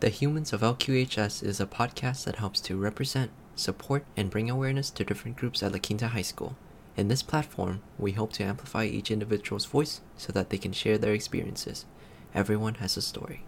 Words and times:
The 0.00 0.10
Humans 0.10 0.52
of 0.52 0.60
LQHS 0.60 1.42
is 1.42 1.58
a 1.58 1.64
podcast 1.64 2.24
that 2.24 2.36
helps 2.36 2.60
to 2.60 2.76
represent, 2.76 3.30
support, 3.54 4.04
and 4.14 4.28
bring 4.28 4.50
awareness 4.50 4.90
to 4.90 5.04
different 5.04 5.38
groups 5.38 5.62
at 5.62 5.72
La 5.72 5.78
Quinta 5.78 6.08
High 6.08 6.20
School. 6.20 6.54
In 6.98 7.08
this 7.08 7.22
platform, 7.22 7.80
we 7.98 8.12
hope 8.12 8.34
to 8.34 8.44
amplify 8.44 8.84
each 8.84 9.10
individual's 9.10 9.64
voice 9.64 10.02
so 10.18 10.34
that 10.34 10.50
they 10.50 10.58
can 10.58 10.72
share 10.72 10.98
their 10.98 11.14
experiences. 11.14 11.86
Everyone 12.34 12.74
has 12.74 12.98
a 12.98 13.02
story. 13.02 13.44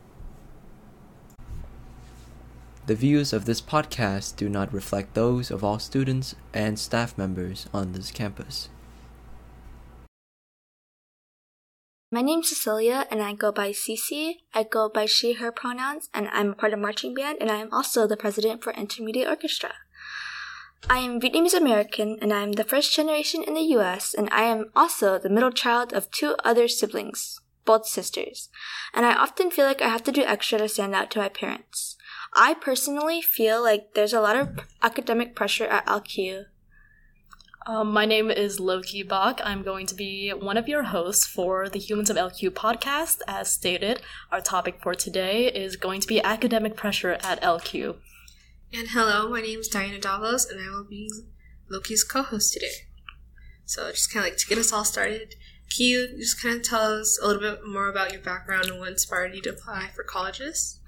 The 2.87 2.95
views 2.95 3.35
of 3.35 3.45
this 3.45 3.61
podcast 3.61 4.37
do 4.37 4.49
not 4.49 4.73
reflect 4.73 5.13
those 5.13 5.51
of 5.51 5.63
all 5.63 5.79
students 5.79 6.35
and 6.55 6.79
staff 6.79 7.19
members 7.19 7.69
on 7.75 7.93
this 7.93 8.11
campus. 8.11 8.71
My 12.11 12.23
name's 12.23 12.49
Cecilia, 12.49 13.07
and 13.11 13.23
I 13.23 13.35
go 13.35 13.53
by 13.53 13.71
Cece. 13.71 14.37
I 14.55 14.63
go 14.63 14.89
by 14.89 15.05
she, 15.05 15.35
her 15.35 15.53
pronouns, 15.53 16.09
and 16.15 16.27
I'm 16.29 16.53
a 16.53 16.55
part 16.55 16.73
of 16.73 16.79
marching 16.79 17.13
band, 17.13 17.37
and 17.39 17.51
I 17.51 17.57
am 17.57 17.69
also 17.71 18.07
the 18.07 18.17
president 18.17 18.65
for 18.65 18.73
Intermediate 18.73 19.29
Orchestra. 19.29 19.75
I 20.89 21.01
am 21.01 21.21
Vietnamese 21.21 21.53
American, 21.53 22.17
and 22.23 22.33
I 22.33 22.43
am 22.43 22.53
the 22.53 22.65
first 22.65 22.97
generation 22.97 23.43
in 23.43 23.53
the 23.53 23.69
U.S., 23.77 24.15
and 24.15 24.31
I 24.33 24.45
am 24.45 24.71
also 24.75 25.19
the 25.19 25.29
middle 25.29 25.51
child 25.51 25.93
of 25.93 26.11
two 26.11 26.35
other 26.43 26.67
siblings, 26.67 27.43
both 27.67 27.87
sisters. 27.87 28.49
And 28.95 29.05
I 29.05 29.13
often 29.13 29.51
feel 29.51 29.67
like 29.67 29.83
I 29.83 29.91
have 29.91 30.05
to 30.05 30.13
do 30.13 30.23
extra 30.23 30.57
to 30.61 30.69
stand 30.71 30.95
out 30.95 31.11
to 31.11 31.19
my 31.19 31.29
parents. 31.29 31.99
I 32.33 32.55
personally 32.55 33.21
feel 33.21 33.63
like 33.63 33.93
there's 33.93 34.15
a 34.15 34.23
lot 34.23 34.37
of 34.37 34.61
academic 34.83 35.37
pressure 35.37 35.67
at 35.67 35.85
LQ, 35.85 36.47
um, 37.69 37.93
my 37.93 38.07
name 38.07 38.31
is 38.31 38.59
Loki 38.59 39.03
Bach. 39.03 39.43
I'm 39.45 39.63
going 39.63 39.85
to 39.89 39.95
be 39.95 40.31
one 40.31 40.57
of 40.57 40.69
your 40.69 40.85
hosts 40.85 41.27
for 41.27 41.69
the 41.69 41.79
Humans 41.79 42.09
of 42.09 42.17
LQ 42.17 42.51
podcast. 42.51 43.19
As 43.29 43.53
stated, 43.53 44.01
our 44.33 44.41
topic 44.41 44.81
for 44.83 44.95
today 44.95 45.49
is 45.49 45.77
going 45.77 46.01
to 46.01 46.09
be 46.09 46.23
academic 46.23 46.77
pressure 46.77 47.19
at 47.23 47.43
LQ. 47.43 47.97
And 48.73 48.89
hello, 48.89 49.29
my 49.29 49.43
name 49.43 49.61
is 49.61 49.69
Dayana 49.69 50.01
Davalos, 50.01 50.51
and 50.51 50.59
I 50.59 50.71
will 50.71 50.87
be 50.89 51.11
Loki's 51.69 52.05
co 52.05 52.23
host 52.23 52.55
today. 52.55 52.73
So, 53.67 53.91
just 53.91 54.11
kind 54.11 54.25
of 54.25 54.33
like 54.33 54.39
to 54.39 54.47
get 54.47 54.57
us 54.57 54.73
all 54.73 54.87
started, 54.87 55.35
can 55.77 55.85
you 55.87 56.09
just 56.17 56.43
kind 56.43 56.57
of 56.57 56.63
tell 56.63 57.01
us 57.01 57.19
a 57.23 57.27
little 57.27 57.43
bit 57.43 57.67
more 57.67 57.91
about 57.91 58.13
your 58.13 58.23
background 58.23 58.71
and 58.71 58.79
what 58.81 58.89
inspired 58.89 59.35
you 59.35 59.43
to 59.43 59.51
apply 59.51 59.91
for 59.95 60.05
colleges? 60.05 60.81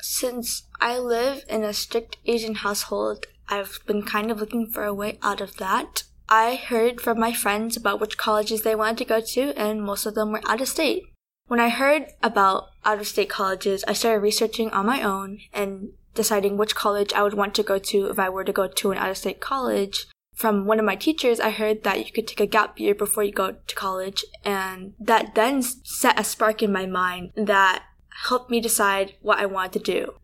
Since 0.00 0.62
I 0.80 0.96
live 0.96 1.44
in 1.50 1.62
a 1.62 1.74
strict 1.74 2.16
Asian 2.24 2.54
household, 2.54 3.26
I've 3.50 3.80
been 3.86 4.02
kind 4.02 4.30
of 4.30 4.38
looking 4.40 4.66
for 4.66 4.84
a 4.84 4.94
way 4.94 5.18
out 5.22 5.40
of 5.40 5.56
that. 5.56 6.04
I 6.28 6.54
heard 6.54 7.00
from 7.00 7.18
my 7.18 7.32
friends 7.32 7.76
about 7.76 8.00
which 8.00 8.16
colleges 8.16 8.62
they 8.62 8.76
wanted 8.76 8.98
to 8.98 9.04
go 9.04 9.20
to, 9.20 9.52
and 9.58 9.82
most 9.82 10.06
of 10.06 10.14
them 10.14 10.30
were 10.30 10.40
out 10.46 10.60
of 10.60 10.68
state. 10.68 11.02
When 11.48 11.58
I 11.58 11.68
heard 11.68 12.06
about 12.22 12.68
out 12.84 13.00
of 13.00 13.08
state 13.08 13.28
colleges, 13.28 13.82
I 13.88 13.92
started 13.92 14.20
researching 14.20 14.70
on 14.70 14.86
my 14.86 15.02
own 15.02 15.40
and 15.52 15.90
deciding 16.14 16.56
which 16.56 16.76
college 16.76 17.12
I 17.12 17.24
would 17.24 17.34
want 17.34 17.56
to 17.56 17.64
go 17.64 17.78
to 17.78 18.06
if 18.06 18.20
I 18.20 18.28
were 18.28 18.44
to 18.44 18.52
go 18.52 18.68
to 18.68 18.90
an 18.92 18.98
out 18.98 19.10
of 19.10 19.18
state 19.18 19.40
college. 19.40 20.06
From 20.32 20.64
one 20.66 20.78
of 20.78 20.84
my 20.84 20.94
teachers, 20.94 21.40
I 21.40 21.50
heard 21.50 21.82
that 21.82 21.98
you 21.98 22.12
could 22.12 22.28
take 22.28 22.40
a 22.40 22.46
gap 22.46 22.78
year 22.78 22.94
before 22.94 23.24
you 23.24 23.32
go 23.32 23.56
to 23.66 23.74
college, 23.74 24.24
and 24.44 24.94
that 25.00 25.34
then 25.34 25.62
set 25.62 26.18
a 26.18 26.22
spark 26.22 26.62
in 26.62 26.72
my 26.72 26.86
mind 26.86 27.32
that 27.34 27.82
helped 28.28 28.50
me 28.50 28.60
decide 28.60 29.14
what 29.20 29.38
I 29.38 29.46
wanted 29.46 29.72
to 29.84 29.92
do. 29.92 30.14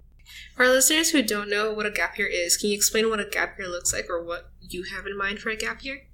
For 0.57 0.65
our 0.65 0.71
listeners 0.71 1.11
who 1.11 1.21
don't 1.21 1.51
know 1.51 1.71
what 1.71 1.85
a 1.85 1.91
gap 1.91 2.17
year 2.17 2.27
is, 2.27 2.57
can 2.57 2.71
you 2.71 2.77
explain 2.77 3.11
what 3.11 3.21
a 3.21 3.27
gap 3.27 3.59
year 3.59 3.69
looks 3.69 3.93
like 3.93 4.09
or 4.09 4.25
what 4.25 4.49
you 4.62 4.85
have 4.85 5.07
in 5.07 5.17
mind 5.17 5.39
for 5.39 5.51
a 5.51 5.57
gap 5.57 5.85
year? 5.85 6.07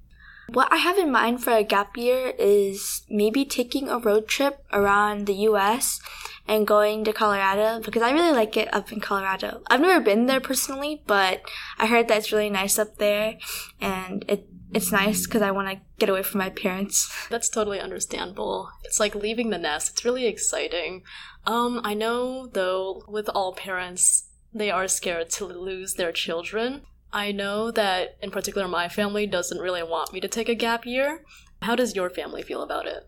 What 0.49 0.73
I 0.73 0.79
have 0.79 0.99
in 0.99 1.13
mind 1.13 1.45
for 1.45 1.53
a 1.53 1.63
gap 1.63 1.97
year 1.97 2.33
is 2.41 3.03
maybe 3.09 3.45
taking 3.45 3.89
a 3.89 4.01
road 4.01 4.27
trip 4.27 4.65
around 4.73 5.27
the 5.27 5.35
US 5.47 6.01
and 6.49 6.67
going 6.67 7.05
to 7.05 7.13
Colorado 7.13 7.81
because 7.81 8.03
I 8.03 8.11
really 8.11 8.33
like 8.33 8.57
it 8.57 8.75
up 8.75 8.91
in 8.91 8.99
Colorado. 8.99 9.63
I've 9.71 9.81
never 9.81 10.03
been 10.03 10.27
there 10.27 10.41
personally, 10.41 11.05
but 11.07 11.43
I 11.79 11.87
heard 11.87 12.09
that 12.09 12.19
it's 12.19 12.33
really 12.33 12.51
nice 12.51 12.81
up 12.81 12.99
there 12.99 13.39
and 13.81 14.25
it 14.27 14.49
it's 14.75 14.91
nice 14.91 15.27
because 15.27 15.43
I 15.43 15.51
want 15.51 15.69
to 15.69 15.85
get 15.99 16.09
away 16.09 16.23
from 16.23 16.39
my 16.39 16.49
parents. 16.49 17.15
That's 17.31 17.51
totally 17.51 17.79
understandable. 17.79 18.71
It's 18.83 18.99
like 18.99 19.15
leaving 19.15 19.51
the 19.51 19.59
nest. 19.59 19.91
It's 19.91 20.05
really 20.05 20.27
exciting. 20.27 21.03
Um, 21.47 21.81
I 21.85 21.95
know 21.95 22.49
though, 22.49 23.05
with 23.07 23.29
all 23.29 23.53
parents, 23.53 24.31
they 24.55 24.71
are 24.71 24.89
scared 24.89 25.31
to 25.31 25.47
lose 25.47 25.95
their 25.95 26.13
children. 26.13 26.83
I 27.13 27.33
know 27.33 27.71
that 27.71 28.17
in 28.23 28.31
particular 28.31 28.69
my 28.69 28.89
family 28.89 29.27
doesn't 29.27 29.61
really 29.61 29.83
want 29.83 30.13
me 30.13 30.21
to 30.21 30.29
take 30.29 30.49
a 30.49 30.55
gap 30.55 30.87
year. 30.87 31.25
How 31.61 31.77
does 31.77 31.95
your 31.95 32.11
family 32.11 32.43
feel 32.43 32.63
about 32.63 32.87
it? 32.87 33.07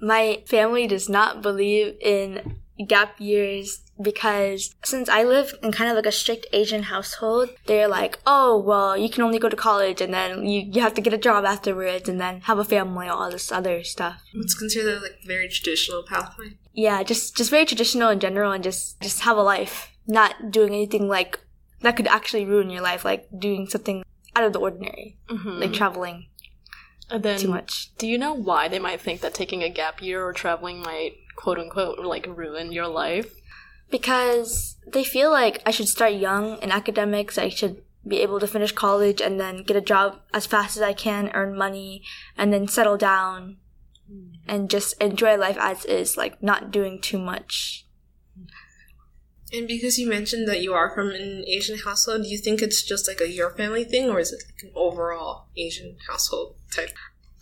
My 0.00 0.42
family 0.46 0.86
does 0.86 1.08
not 1.08 1.42
believe 1.42 1.96
in 2.00 2.58
gap 2.86 3.18
years 3.18 3.80
because 4.00 4.76
since 4.84 5.08
I 5.08 5.24
live 5.24 5.54
in 5.62 5.72
kind 5.72 5.90
of 5.90 5.96
like 5.96 6.06
a 6.06 6.12
strict 6.12 6.46
Asian 6.52 6.84
household, 6.84 7.50
they're 7.66 7.88
like, 7.88 8.18
oh, 8.26 8.56
well, 8.56 8.96
you 8.96 9.10
can 9.10 9.24
only 9.24 9.40
go 9.40 9.48
to 9.48 9.56
college 9.56 10.00
and 10.00 10.14
then 10.14 10.46
you, 10.46 10.68
you 10.72 10.80
have 10.82 10.94
to 10.94 11.00
get 11.00 11.12
a 11.12 11.18
job 11.18 11.44
afterwards 11.44 12.08
and 12.08 12.20
then 12.20 12.42
have 12.42 12.58
a 12.58 12.64
family, 12.64 13.08
all 13.08 13.30
this 13.30 13.50
other 13.50 13.82
stuff. 13.82 14.22
It's 14.34 14.54
considered 14.54 15.02
like 15.02 15.18
very 15.26 15.48
traditional 15.48 16.04
pathway. 16.04 16.58
Yeah, 16.72 17.02
just, 17.02 17.36
just 17.36 17.50
very 17.50 17.64
traditional 17.64 18.10
in 18.10 18.20
general 18.20 18.52
and 18.52 18.62
just, 18.62 19.00
just 19.00 19.22
have 19.22 19.36
a 19.36 19.42
life, 19.42 19.90
not 20.08 20.50
doing 20.50 20.72
anything 20.72 21.06
like 21.06 21.40
that 21.82 21.96
could 21.96 22.08
actually 22.08 22.44
ruin 22.44 22.70
your 22.70 22.82
life, 22.82 23.04
like 23.04 23.28
doing 23.38 23.68
something 23.68 24.02
out 24.34 24.44
of 24.44 24.52
the 24.52 24.58
ordinary, 24.58 25.16
mm-hmm. 25.28 25.60
like 25.60 25.72
traveling. 25.72 26.26
And 27.10 27.22
then, 27.22 27.38
too 27.38 27.48
much. 27.48 27.94
Do 27.96 28.06
you 28.06 28.18
know 28.18 28.34
why 28.34 28.68
they 28.68 28.78
might 28.78 29.00
think 29.00 29.20
that 29.20 29.34
taking 29.34 29.62
a 29.62 29.70
gap 29.70 30.02
year 30.02 30.24
or 30.24 30.32
traveling 30.32 30.80
might 30.80 31.12
quote 31.36 31.58
unquote 31.58 32.00
like 32.00 32.26
ruin 32.26 32.72
your 32.72 32.88
life? 32.88 33.34
Because 33.90 34.76
they 34.86 35.04
feel 35.04 35.30
like 35.30 35.62
I 35.64 35.70
should 35.70 35.88
start 35.88 36.14
young 36.14 36.58
in 36.60 36.70
academics, 36.70 37.38
I 37.38 37.48
should 37.48 37.82
be 38.06 38.20
able 38.20 38.40
to 38.40 38.46
finish 38.46 38.72
college 38.72 39.20
and 39.20 39.40
then 39.40 39.62
get 39.62 39.76
a 39.76 39.80
job 39.80 40.20
as 40.32 40.46
fast 40.46 40.76
as 40.76 40.82
I 40.82 40.92
can, 40.92 41.30
earn 41.34 41.56
money, 41.56 42.02
and 42.36 42.52
then 42.52 42.68
settle 42.68 42.96
down 42.96 43.58
and 44.46 44.70
just 44.70 45.00
enjoy 45.00 45.36
life 45.36 45.58
as 45.58 45.84
is, 45.84 46.16
like 46.16 46.42
not 46.42 46.70
doing 46.70 47.00
too 47.00 47.18
much. 47.18 47.86
And 49.52 49.66
because 49.66 49.98
you 49.98 50.08
mentioned 50.08 50.46
that 50.48 50.60
you 50.60 50.74
are 50.74 50.90
from 50.90 51.10
an 51.10 51.44
Asian 51.46 51.78
household, 51.78 52.22
do 52.22 52.28
you 52.28 52.38
think 52.38 52.60
it's 52.60 52.82
just 52.82 53.08
like 53.08 53.20
a 53.20 53.30
your 53.30 53.50
family 53.50 53.84
thing 53.84 54.10
or 54.10 54.20
is 54.20 54.32
it 54.32 54.42
like 54.46 54.62
an 54.62 54.72
overall 54.74 55.46
Asian 55.56 55.96
household 56.08 56.56
type? 56.70 56.90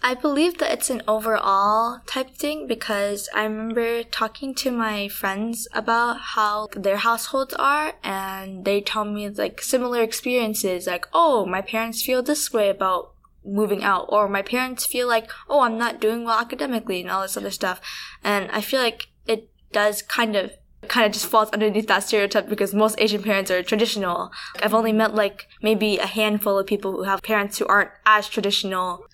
I 0.03 0.15
believe 0.15 0.59
that 0.59 0.73
it's 0.73 0.91
an 0.91 1.03
overall 1.09 2.01
type 2.07 2.31
thing 2.37 2.69
because 2.69 3.29
I 3.35 3.43
remember 3.43 4.05
talking 4.05 4.55
to 4.57 4.71
my 4.71 5.09
friends 5.09 5.67
about 5.73 6.21
how 6.21 6.69
their 6.77 6.99
households 6.99 7.55
are 7.55 7.95
and 8.05 8.65
they 8.65 8.81
tell 8.81 9.05
me 9.05 9.29
like 9.31 9.61
similar 9.61 10.03
experiences 10.03 10.87
like, 10.87 11.07
oh, 11.13 11.45
my 11.45 11.61
parents 11.61 12.05
feel 12.05 12.23
this 12.23 12.53
way 12.53 12.69
about 12.69 13.15
moving 13.45 13.83
out 13.83 14.07
or 14.09 14.29
my 14.29 14.43
parents 14.43 14.87
feel 14.87 15.09
like, 15.09 15.29
oh, 15.49 15.63
I'm 15.63 15.79
not 15.79 16.01
doing 16.01 16.25
well 16.25 16.39
academically 16.39 17.01
and 17.01 17.11
all 17.11 17.23
this 17.23 17.37
other 17.37 17.51
stuff. 17.51 17.81
And 18.23 18.49
I 18.53 18.61
feel 18.61 18.81
like 18.81 19.09
it 19.27 19.51
does 19.73 20.03
kind 20.03 20.37
of 20.37 20.53
kind 20.89 21.07
of 21.07 21.13
just 21.13 21.27
falls 21.27 21.51
underneath 21.51 21.89
that 21.89 22.03
stereotype 22.03 22.49
because 22.49 22.75
most 22.75 23.01
Asian 23.01 23.23
parents 23.23 23.51
are 23.51 23.63
traditional. 23.63 24.31
I've 24.63 24.75
only 24.75 24.93
met 24.93 25.15
like 25.15 25.49
maybe 25.63 25.99
a 25.99 26.07
handful 26.07 26.59
of 26.59 26.67
people 26.67 26.93
who 26.93 27.03
have 27.05 27.23
parents 27.23 27.59
who 27.59 27.67
aren't 27.67 27.91
as 28.05 28.29
traditional 28.29 29.07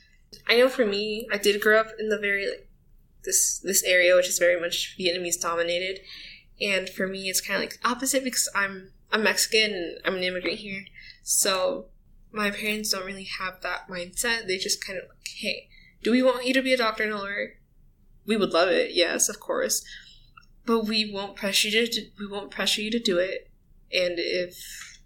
I 0.48 0.56
know 0.56 0.68
for 0.68 0.84
me, 0.84 1.26
I 1.32 1.38
did 1.38 1.60
grow 1.60 1.78
up 1.78 1.88
in 1.98 2.08
the 2.08 2.18
very 2.18 2.46
like 2.46 2.68
this 3.24 3.58
this 3.58 3.82
area, 3.84 4.16
which 4.16 4.28
is 4.28 4.38
very 4.38 4.60
much 4.60 4.96
Vietnamese 4.98 5.40
dominated, 5.40 6.00
and 6.60 6.88
for 6.88 7.06
me, 7.06 7.28
it's 7.28 7.40
kind 7.40 7.62
of 7.62 7.68
like 7.68 7.78
opposite 7.84 8.24
because 8.24 8.48
I'm 8.54 8.90
I'm 9.10 9.22
Mexican 9.22 9.72
and 9.72 9.98
I'm 10.04 10.16
an 10.16 10.22
immigrant 10.22 10.58
here, 10.58 10.84
so 11.22 11.86
my 12.32 12.50
parents 12.50 12.90
don't 12.90 13.06
really 13.06 13.28
have 13.38 13.60
that 13.62 13.88
mindset. 13.88 14.46
They 14.46 14.58
just 14.58 14.84
kind 14.84 14.98
of 14.98 15.04
like, 15.08 15.28
hey, 15.36 15.68
do 16.02 16.10
we 16.10 16.22
want 16.22 16.46
you 16.46 16.54
to 16.54 16.62
be 16.62 16.72
a 16.72 16.78
doctor 16.78 17.04
and 17.04 17.12
a 17.12 17.18
lawyer? 17.18 17.58
We 18.24 18.36
would 18.36 18.50
love 18.50 18.68
it, 18.68 18.92
yes, 18.92 19.28
of 19.28 19.40
course, 19.40 19.84
but 20.66 20.86
we 20.86 21.10
won't 21.12 21.36
pressure 21.36 21.68
you 21.68 21.86
to 21.86 22.02
we 22.18 22.26
won't 22.26 22.50
pressure 22.50 22.82
you 22.82 22.90
to 22.90 22.98
do 22.98 23.18
it, 23.18 23.50
and 23.92 24.14
if 24.18 24.98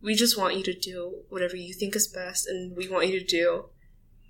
we 0.00 0.14
just 0.14 0.38
want 0.38 0.56
you 0.56 0.62
to 0.62 0.74
do 0.74 1.22
whatever 1.28 1.56
you 1.56 1.74
think 1.74 1.96
is 1.96 2.08
best, 2.08 2.46
and 2.46 2.76
we 2.76 2.88
want 2.88 3.08
you 3.08 3.18
to 3.18 3.26
do 3.26 3.70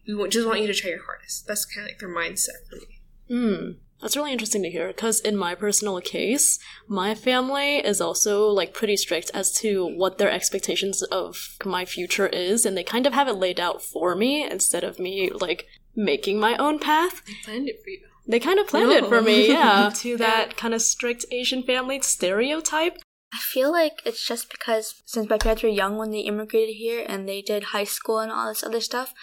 we 0.09 0.29
just 0.29 0.47
want 0.47 0.61
you 0.61 0.67
to 0.67 0.75
try 0.75 0.91
your 0.91 1.05
hardest. 1.05 1.47
That's 1.47 1.67
kind 1.67 1.87
of 1.87 1.93
like 1.93 1.99
their 1.99 2.09
mindset 2.09 2.67
for 2.69 2.77
me. 2.77 3.01
Hmm. 3.29 3.71
That's 4.01 4.17
really 4.17 4.33
interesting 4.33 4.63
to 4.63 4.71
hear 4.71 4.87
because 4.87 5.19
in 5.21 5.37
my 5.37 5.57
personal 5.57 6.01
case, 6.01 6.61
my 6.87 7.17
family 7.17 7.79
is 7.79 8.01
also 8.01 8.47
like 8.47 8.73
pretty 8.73 8.97
strict 8.97 9.31
as 9.35 9.53
to 9.59 9.85
what 9.85 10.19
their 10.19 10.31
expectations 10.31 11.03
of 11.03 11.57
my 11.65 11.85
future 11.85 12.29
is, 12.29 12.65
and 12.65 12.77
they 12.77 12.85
kind 12.85 13.07
of 13.07 13.13
have 13.13 13.27
it 13.27 13.33
laid 13.35 13.59
out 13.59 13.83
for 13.83 14.15
me 14.15 14.49
instead 14.49 14.85
of 14.85 15.01
me 15.01 15.31
like 15.31 15.67
making 15.97 16.39
my 16.39 16.57
own 16.59 16.79
path. 16.79 17.23
They 17.27 17.35
planned 17.45 17.69
it 17.69 17.83
for 17.83 17.91
you. 17.91 18.08
They 18.29 18.39
kind 18.39 18.59
of 18.59 18.67
planned 18.67 18.91
no. 18.91 18.97
it 18.97 19.07
for 19.07 19.23
me, 19.23 19.49
yeah, 19.49 19.91
to 19.95 20.17
that 20.19 20.57
kind 20.57 20.75
of 20.75 20.83
strict 20.83 21.25
Asian 21.33 21.63
family 21.63 22.01
stereotype. 22.03 22.99
I 23.33 23.39
feel 23.39 23.73
like 23.73 24.01
it's 24.05 24.27
just 24.27 24.51
because 24.51 25.03
since 25.07 25.29
my 25.29 25.39
parents 25.39 25.63
were 25.63 25.69
young 25.69 25.97
when 25.97 26.11
they 26.11 26.21
immigrated 26.21 26.77
here 26.77 27.05
and 27.07 27.29
they 27.29 27.43
did 27.43 27.65
high 27.65 27.85
school 27.85 28.19
and 28.19 28.31
all 28.31 28.49
this 28.49 28.63
other 28.63 28.81
stuff, 28.81 29.15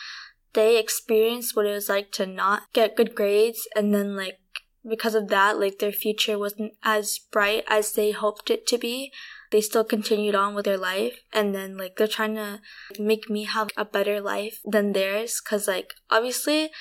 they 0.54 0.78
experienced 0.80 1.56
what 1.56 1.66
it 1.66 1.74
was 1.74 1.90
like 1.90 2.12
to 2.13 2.25
not 2.25 2.63
get 2.74 2.96
good 2.96 3.13
grades 3.16 3.68
and 3.75 3.94
then 3.94 4.16
like 4.16 4.40
because 4.88 5.16
of 5.16 5.28
that, 5.30 5.60
like 5.60 5.80
their 5.80 5.92
future 5.92 6.38
wasn't 6.38 6.74
as 6.84 7.19
bright 7.31 7.63
as 7.68 7.94
they 7.94 8.12
hoped 8.12 8.50
it 8.50 8.68
to 8.68 8.78
be. 8.78 9.12
They 9.51 9.62
still 9.62 9.84
continued 9.84 10.36
on 10.36 10.54
with 10.54 10.66
their 10.66 10.78
life, 10.78 11.19
and 11.34 11.56
then 11.56 11.78
like 11.78 11.96
they're 11.96 12.08
trying 12.08 12.36
to 12.36 12.60
make 13.00 13.30
me 13.30 13.46
have 13.46 13.69
a 13.78 13.86
better 13.86 14.19
life 14.22 14.60
than 14.66 14.94
theirs. 14.94 15.40
Cause 15.40 15.68
like 15.68 15.94
obviously, 16.10 16.72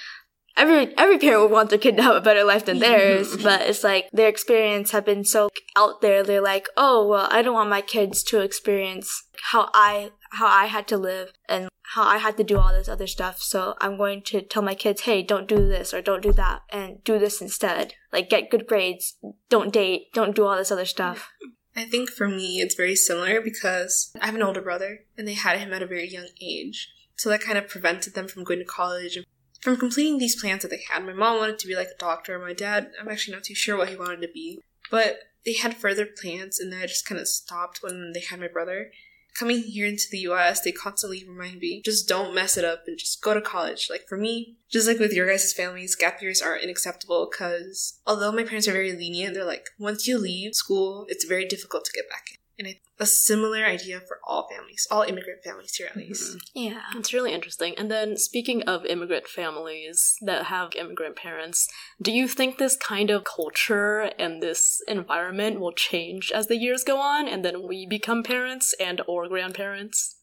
every 0.56 0.97
every 0.97 1.19
parent 1.19 1.43
would 1.43 1.51
want 1.51 1.71
their 1.71 1.79
kid 1.79 1.97
to 1.97 2.03
have 2.03 2.17
a 2.17 2.21
better 2.21 2.45
life 2.45 2.65
than 2.65 2.79
mm-hmm. 2.79 2.91
theirs, 2.91 3.37
but 3.43 3.62
it's 3.62 3.85
like 3.85 4.09
their 4.12 4.29
experience 4.29 4.91
have 4.93 5.05
been 5.05 5.25
so 5.25 5.49
out 5.77 6.01
there. 6.01 6.23
They're 6.23 6.41
like, 6.41 6.69
oh 6.77 7.06
well, 7.06 7.29
I 7.31 7.43
don't 7.43 7.55
want 7.55 7.71
my 7.71 7.81
kids 7.81 8.23
to 8.25 8.41
experience 8.41 9.25
how 9.51 9.71
I 9.75 10.11
how 10.31 10.47
I 10.47 10.67
had 10.67 10.89
to 10.89 10.97
live 10.97 11.33
and 11.49 11.69
how 11.95 12.03
I 12.03 12.19
had 12.19 12.37
to 12.39 12.45
do 12.45 12.59
all 12.59 12.73
this 12.73 12.89
other 12.89 13.06
stuff. 13.06 13.41
So 13.41 13.75
I'm 13.81 13.97
going 13.97 14.23
to 14.23 14.41
tell 14.41 14.62
my 14.62 14.75
kids, 14.75 15.03
hey, 15.03 15.23
don't 15.23 15.47
do 15.47 15.69
this 15.69 15.93
or 15.93 16.03
don't 16.03 16.23
do 16.23 16.33
that 16.33 16.62
and 16.71 17.03
do 17.05 17.19
this 17.19 17.41
instead. 17.41 17.95
Like 18.12 18.31
get 18.31 18.51
good 18.51 18.67
grades, 18.67 19.17
don't 19.49 19.73
date, 19.73 20.06
don't 20.12 20.35
do 20.35 20.45
all 20.45 20.56
this 20.56 20.73
other 20.73 20.87
stuff. 20.87 21.31
I 21.77 21.85
think 21.85 22.09
for 22.09 22.29
me, 22.29 22.61
it's 22.61 22.77
very 22.77 22.95
similar 22.95 23.41
because 23.41 24.12
I 24.21 24.27
have 24.27 24.35
an 24.35 24.43
older 24.43 24.62
brother 24.62 25.01
and 25.19 25.27
they 25.27 25.35
had 25.35 25.59
him 25.59 25.73
at 25.73 25.83
a 25.83 25.87
very 25.87 26.09
young 26.09 26.29
age. 26.41 26.89
So 27.17 27.29
that 27.31 27.41
kind 27.41 27.59
of 27.59 27.69
prevented 27.69 28.15
them 28.15 28.29
from 28.29 28.45
going 28.45 28.61
to 28.61 28.65
college 28.65 29.17
and 29.17 29.27
from 29.64 29.78
completing 29.78 30.19
these 30.19 30.38
plans 30.38 30.62
that 30.62 30.69
they 30.69 30.82
had. 30.90 31.06
My 31.06 31.14
mom 31.14 31.38
wanted 31.38 31.58
to 31.58 31.66
be 31.66 31.75
like 31.75 31.88
a 31.88 31.99
doctor. 31.99 32.38
My 32.38 32.52
dad, 32.52 32.93
I'm 33.00 33.08
actually 33.08 33.34
not 33.34 33.44
too 33.44 33.55
sure 33.55 33.78
what 33.78 33.88
he 33.88 33.96
wanted 33.96 34.20
to 34.20 34.28
be. 34.28 34.61
But 34.90 35.20
they 35.46 35.55
had 35.55 35.75
further 35.75 36.06
plans 36.06 36.61
and 36.61 36.70
then 36.70 36.82
I 36.82 36.87
just 36.87 37.06
kind 37.06 37.19
of 37.20 37.26
stopped 37.26 37.81
when 37.82 38.12
they 38.12 38.20
had 38.20 38.40
my 38.40 38.49
brother 38.49 38.90
coming 39.34 39.62
here 39.62 39.87
into 39.87 40.05
the 40.11 40.19
US, 40.19 40.61
they 40.61 40.70
constantly 40.70 41.25
remind 41.26 41.58
me, 41.58 41.82
just 41.84 42.08
don't 42.08 42.34
mess 42.34 42.56
it 42.56 42.64
up 42.64 42.84
and 42.87 42.99
just 42.99 43.20
go 43.20 43.34
to 43.34 43.40
college. 43.40 43.88
Like 43.90 44.06
for 44.08 44.16
me, 44.16 44.58
just 44.70 44.87
like 44.87 44.99
with 44.99 45.12
your 45.12 45.26
guys' 45.26 45.52
families, 45.52 45.96
gap 45.96 46.22
years 46.22 46.40
are 46.40 46.58
unacceptable 46.58 47.28
because 47.31 48.00
although 48.06 48.32
my 48.32 48.44
parents 48.44 48.69
are 48.69 48.72
very 48.72 48.93
lenient, 48.93 49.34
they're 49.34 49.44
like, 49.44 49.67
once 49.78 50.06
you 50.06 50.19
leave 50.19 50.55
school, 50.55 51.06
it's 51.08 51.25
very 51.25 51.46
difficult 51.46 51.84
to 51.84 51.93
get 51.93 52.08
back 52.08 52.26
in. 52.31 52.37
And 52.59 52.69
I, 52.69 52.81
a 53.01 53.06
similar 53.06 53.65
idea 53.65 54.01
for 54.01 54.21
all 54.27 54.49
families, 54.49 54.87
all 54.91 55.03
immigrant 55.03 55.43
families 55.43 55.75
here 55.75 55.89
at 55.91 55.97
least. 55.97 56.37
Mm-hmm. 56.37 56.39
Yeah. 56.55 56.83
It's 56.95 57.12
really 57.12 57.33
interesting. 57.33 57.75
And 57.77 57.91
then, 57.91 58.17
speaking 58.17 58.62
of 58.62 58.87
immigrant 58.87 59.27
families 59.27 60.15
that 60.23 60.47
have 60.47 60.75
immigrant 60.77 61.17
parents, 61.17 61.69
do 62.01 62.12
you 62.12 62.29
think 62.29 62.59
this 62.59 62.77
kind 62.77 63.11
of 63.11 63.25
culture 63.25 64.11
and 64.19 64.41
this 64.41 64.81
environment 64.87 65.59
will 65.59 65.73
change 65.73 66.31
as 66.33 66.47
the 66.47 66.56
years 66.56 66.85
go 66.85 67.01
on 67.01 67.27
and 67.27 67.45
then 67.45 67.67
we 67.67 67.87
become 67.87 68.23
parents 68.23 68.75
and 68.79 69.01
or 69.09 69.29
grandparents? 69.29 70.17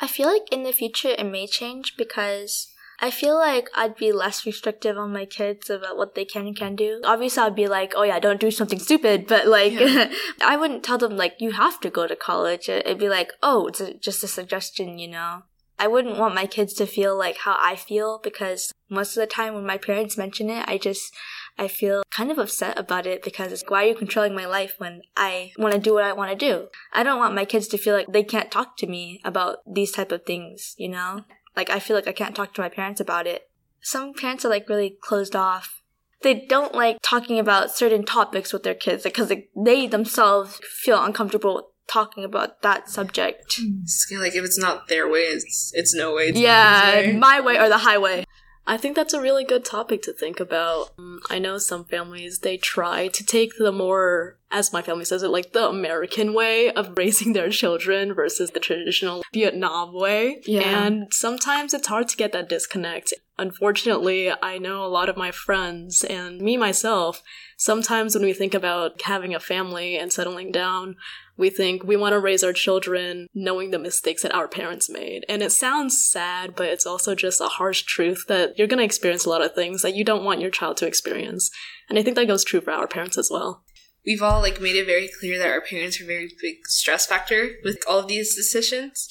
I 0.00 0.06
feel 0.06 0.30
like 0.30 0.52
in 0.52 0.64
the 0.64 0.72
future 0.72 1.14
it 1.16 1.24
may 1.24 1.46
change 1.46 1.94
because 1.96 2.68
I 3.00 3.10
feel 3.10 3.34
like 3.34 3.68
I'd 3.74 3.96
be 3.96 4.12
less 4.12 4.46
restrictive 4.46 4.96
on 4.96 5.12
my 5.12 5.24
kids 5.24 5.68
about 5.68 5.96
what 5.96 6.14
they 6.14 6.24
can 6.24 6.46
and 6.46 6.56
can 6.56 6.76
do. 6.76 7.00
Obviously, 7.04 7.42
I'd 7.42 7.54
be 7.54 7.66
like, 7.66 7.92
oh 7.96 8.02
yeah, 8.02 8.18
don't 8.18 8.40
do 8.40 8.50
something 8.50 8.78
stupid, 8.78 9.26
but 9.26 9.46
like, 9.46 9.72
yeah. 9.72 10.12
I 10.44 10.56
wouldn't 10.56 10.84
tell 10.84 10.98
them 10.98 11.16
like, 11.16 11.36
you 11.38 11.52
have 11.52 11.80
to 11.80 11.90
go 11.90 12.06
to 12.06 12.16
college. 12.16 12.68
It'd 12.68 12.98
be 12.98 13.08
like, 13.08 13.32
oh, 13.42 13.66
it's 13.66 13.80
a, 13.80 13.94
just 13.94 14.24
a 14.24 14.28
suggestion, 14.28 14.98
you 14.98 15.08
know? 15.08 15.42
I 15.78 15.88
wouldn't 15.88 16.18
want 16.18 16.36
my 16.36 16.46
kids 16.46 16.72
to 16.74 16.86
feel 16.86 17.18
like 17.18 17.38
how 17.38 17.56
I 17.60 17.74
feel 17.74 18.20
because 18.22 18.72
most 18.88 19.16
of 19.16 19.20
the 19.20 19.26
time 19.26 19.54
when 19.54 19.66
my 19.66 19.76
parents 19.76 20.16
mention 20.16 20.48
it, 20.48 20.64
I 20.68 20.78
just, 20.78 21.12
I 21.58 21.66
feel 21.66 22.04
kind 22.10 22.30
of 22.30 22.38
upset 22.38 22.78
about 22.78 23.06
it 23.06 23.24
because 23.24 23.52
it's 23.52 23.64
why 23.66 23.84
are 23.84 23.88
you 23.88 23.94
controlling 23.96 24.36
my 24.36 24.46
life 24.46 24.74
when 24.78 25.02
I 25.16 25.52
want 25.58 25.74
to 25.74 25.80
do 25.80 25.94
what 25.94 26.04
I 26.04 26.12
want 26.12 26.30
to 26.30 26.36
do? 26.36 26.68
I 26.92 27.02
don't 27.02 27.18
want 27.18 27.34
my 27.34 27.44
kids 27.44 27.66
to 27.68 27.78
feel 27.78 27.94
like 27.94 28.12
they 28.12 28.22
can't 28.22 28.52
talk 28.52 28.76
to 28.78 28.86
me 28.86 29.20
about 29.24 29.58
these 29.66 29.90
type 29.90 30.12
of 30.12 30.24
things, 30.24 30.74
you 30.78 30.88
know? 30.88 31.24
Like, 31.56 31.70
I 31.70 31.78
feel 31.78 31.96
like 31.96 32.08
I 32.08 32.12
can't 32.12 32.34
talk 32.34 32.54
to 32.54 32.60
my 32.60 32.68
parents 32.68 33.00
about 33.00 33.26
it. 33.26 33.48
Some 33.80 34.14
parents 34.14 34.44
are 34.44 34.48
like 34.48 34.68
really 34.68 34.96
closed 35.00 35.36
off. 35.36 35.82
They 36.22 36.46
don't 36.46 36.74
like 36.74 36.98
talking 37.02 37.38
about 37.38 37.70
certain 37.70 38.04
topics 38.04 38.52
with 38.52 38.62
their 38.62 38.74
kids 38.74 39.02
because 39.02 39.28
like, 39.28 39.50
they 39.54 39.86
themselves 39.86 40.58
feel 40.64 41.02
uncomfortable 41.02 41.70
talking 41.86 42.24
about 42.24 42.62
that 42.62 42.88
subject. 42.88 43.60
It's 43.82 44.06
kind 44.06 44.20
of 44.20 44.26
like 44.26 44.34
if 44.34 44.44
it's 44.44 44.58
not 44.58 44.88
their 44.88 45.08
way, 45.08 45.20
it's 45.20 45.70
it's 45.74 45.94
no 45.94 46.14
way. 46.14 46.28
It's 46.28 46.38
yeah, 46.38 46.96
way. 46.96 47.12
my 47.12 47.40
way 47.40 47.58
or 47.58 47.68
the 47.68 47.78
highway. 47.78 48.24
I 48.66 48.78
think 48.78 48.96
that's 48.96 49.12
a 49.12 49.20
really 49.20 49.44
good 49.44 49.64
topic 49.64 50.00
to 50.02 50.12
think 50.12 50.40
about. 50.40 50.92
Um, 50.98 51.20
I 51.28 51.38
know 51.38 51.58
some 51.58 51.84
families, 51.84 52.38
they 52.38 52.56
try 52.56 53.08
to 53.08 53.24
take 53.24 53.58
the 53.58 53.72
more, 53.72 54.38
as 54.54 54.72
my 54.72 54.80
family 54.80 55.04
says 55.04 55.24
it, 55.24 55.30
like 55.30 55.52
the 55.52 55.68
American 55.68 56.32
way 56.32 56.70
of 56.70 56.96
raising 56.96 57.32
their 57.32 57.50
children 57.50 58.14
versus 58.14 58.52
the 58.52 58.60
traditional 58.60 59.24
Vietnam 59.34 59.92
way. 59.92 60.40
Yeah. 60.46 60.86
And 60.86 61.12
sometimes 61.12 61.74
it's 61.74 61.88
hard 61.88 62.06
to 62.08 62.16
get 62.16 62.30
that 62.32 62.48
disconnect. 62.48 63.12
Unfortunately, 63.36 64.30
I 64.30 64.58
know 64.58 64.84
a 64.84 64.86
lot 64.86 65.08
of 65.08 65.16
my 65.16 65.32
friends 65.32 66.04
and 66.04 66.40
me 66.40 66.56
myself, 66.56 67.20
sometimes 67.56 68.14
when 68.14 68.22
we 68.24 68.32
think 68.32 68.54
about 68.54 69.02
having 69.02 69.34
a 69.34 69.40
family 69.40 69.98
and 69.98 70.12
settling 70.12 70.52
down, 70.52 70.94
we 71.36 71.50
think 71.50 71.82
we 71.82 71.96
want 71.96 72.12
to 72.12 72.20
raise 72.20 72.44
our 72.44 72.52
children 72.52 73.26
knowing 73.34 73.72
the 73.72 73.78
mistakes 73.80 74.22
that 74.22 74.32
our 74.32 74.46
parents 74.46 74.88
made. 74.88 75.24
And 75.28 75.42
it 75.42 75.50
sounds 75.50 76.06
sad, 76.06 76.54
but 76.54 76.68
it's 76.68 76.86
also 76.86 77.16
just 77.16 77.40
a 77.40 77.48
harsh 77.48 77.82
truth 77.82 78.26
that 78.28 78.56
you're 78.56 78.68
going 78.68 78.78
to 78.78 78.84
experience 78.84 79.24
a 79.24 79.30
lot 79.30 79.42
of 79.42 79.52
things 79.52 79.82
that 79.82 79.96
you 79.96 80.04
don't 80.04 80.22
want 80.22 80.40
your 80.40 80.50
child 80.50 80.76
to 80.76 80.86
experience. 80.86 81.50
And 81.88 81.98
I 81.98 82.04
think 82.04 82.14
that 82.14 82.28
goes 82.28 82.44
true 82.44 82.60
for 82.60 82.70
our 82.70 82.86
parents 82.86 83.18
as 83.18 83.30
well. 83.32 83.63
We've 84.06 84.22
all 84.22 84.40
like 84.40 84.60
made 84.60 84.76
it 84.76 84.86
very 84.86 85.08
clear 85.08 85.38
that 85.38 85.48
our 85.48 85.60
parents 85.60 86.00
are 86.00 86.04
a 86.04 86.06
very 86.06 86.30
big 86.40 86.66
stress 86.66 87.06
factor 87.06 87.52
with 87.64 87.78
all 87.88 88.00
of 88.00 88.08
these 88.08 88.34
decisions. 88.34 89.08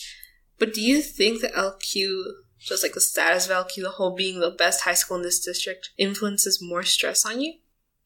But 0.60 0.74
do 0.74 0.82
you 0.82 1.02
think 1.02 1.42
that 1.42 1.54
LQ, 1.54 2.24
just 2.60 2.84
like 2.84 2.94
the 2.94 3.02
status 3.02 3.50
of 3.50 3.52
LQ, 3.52 3.82
the 3.82 3.90
whole 3.90 4.16
being 4.16 4.40
the 4.40 4.52
best 4.52 4.84
high 4.84 4.94
school 4.94 5.18
in 5.18 5.24
this 5.24 5.44
district, 5.44 5.90
influences 5.98 6.62
more 6.62 6.84
stress 6.84 7.26
on 7.26 7.42
you? 7.42 7.56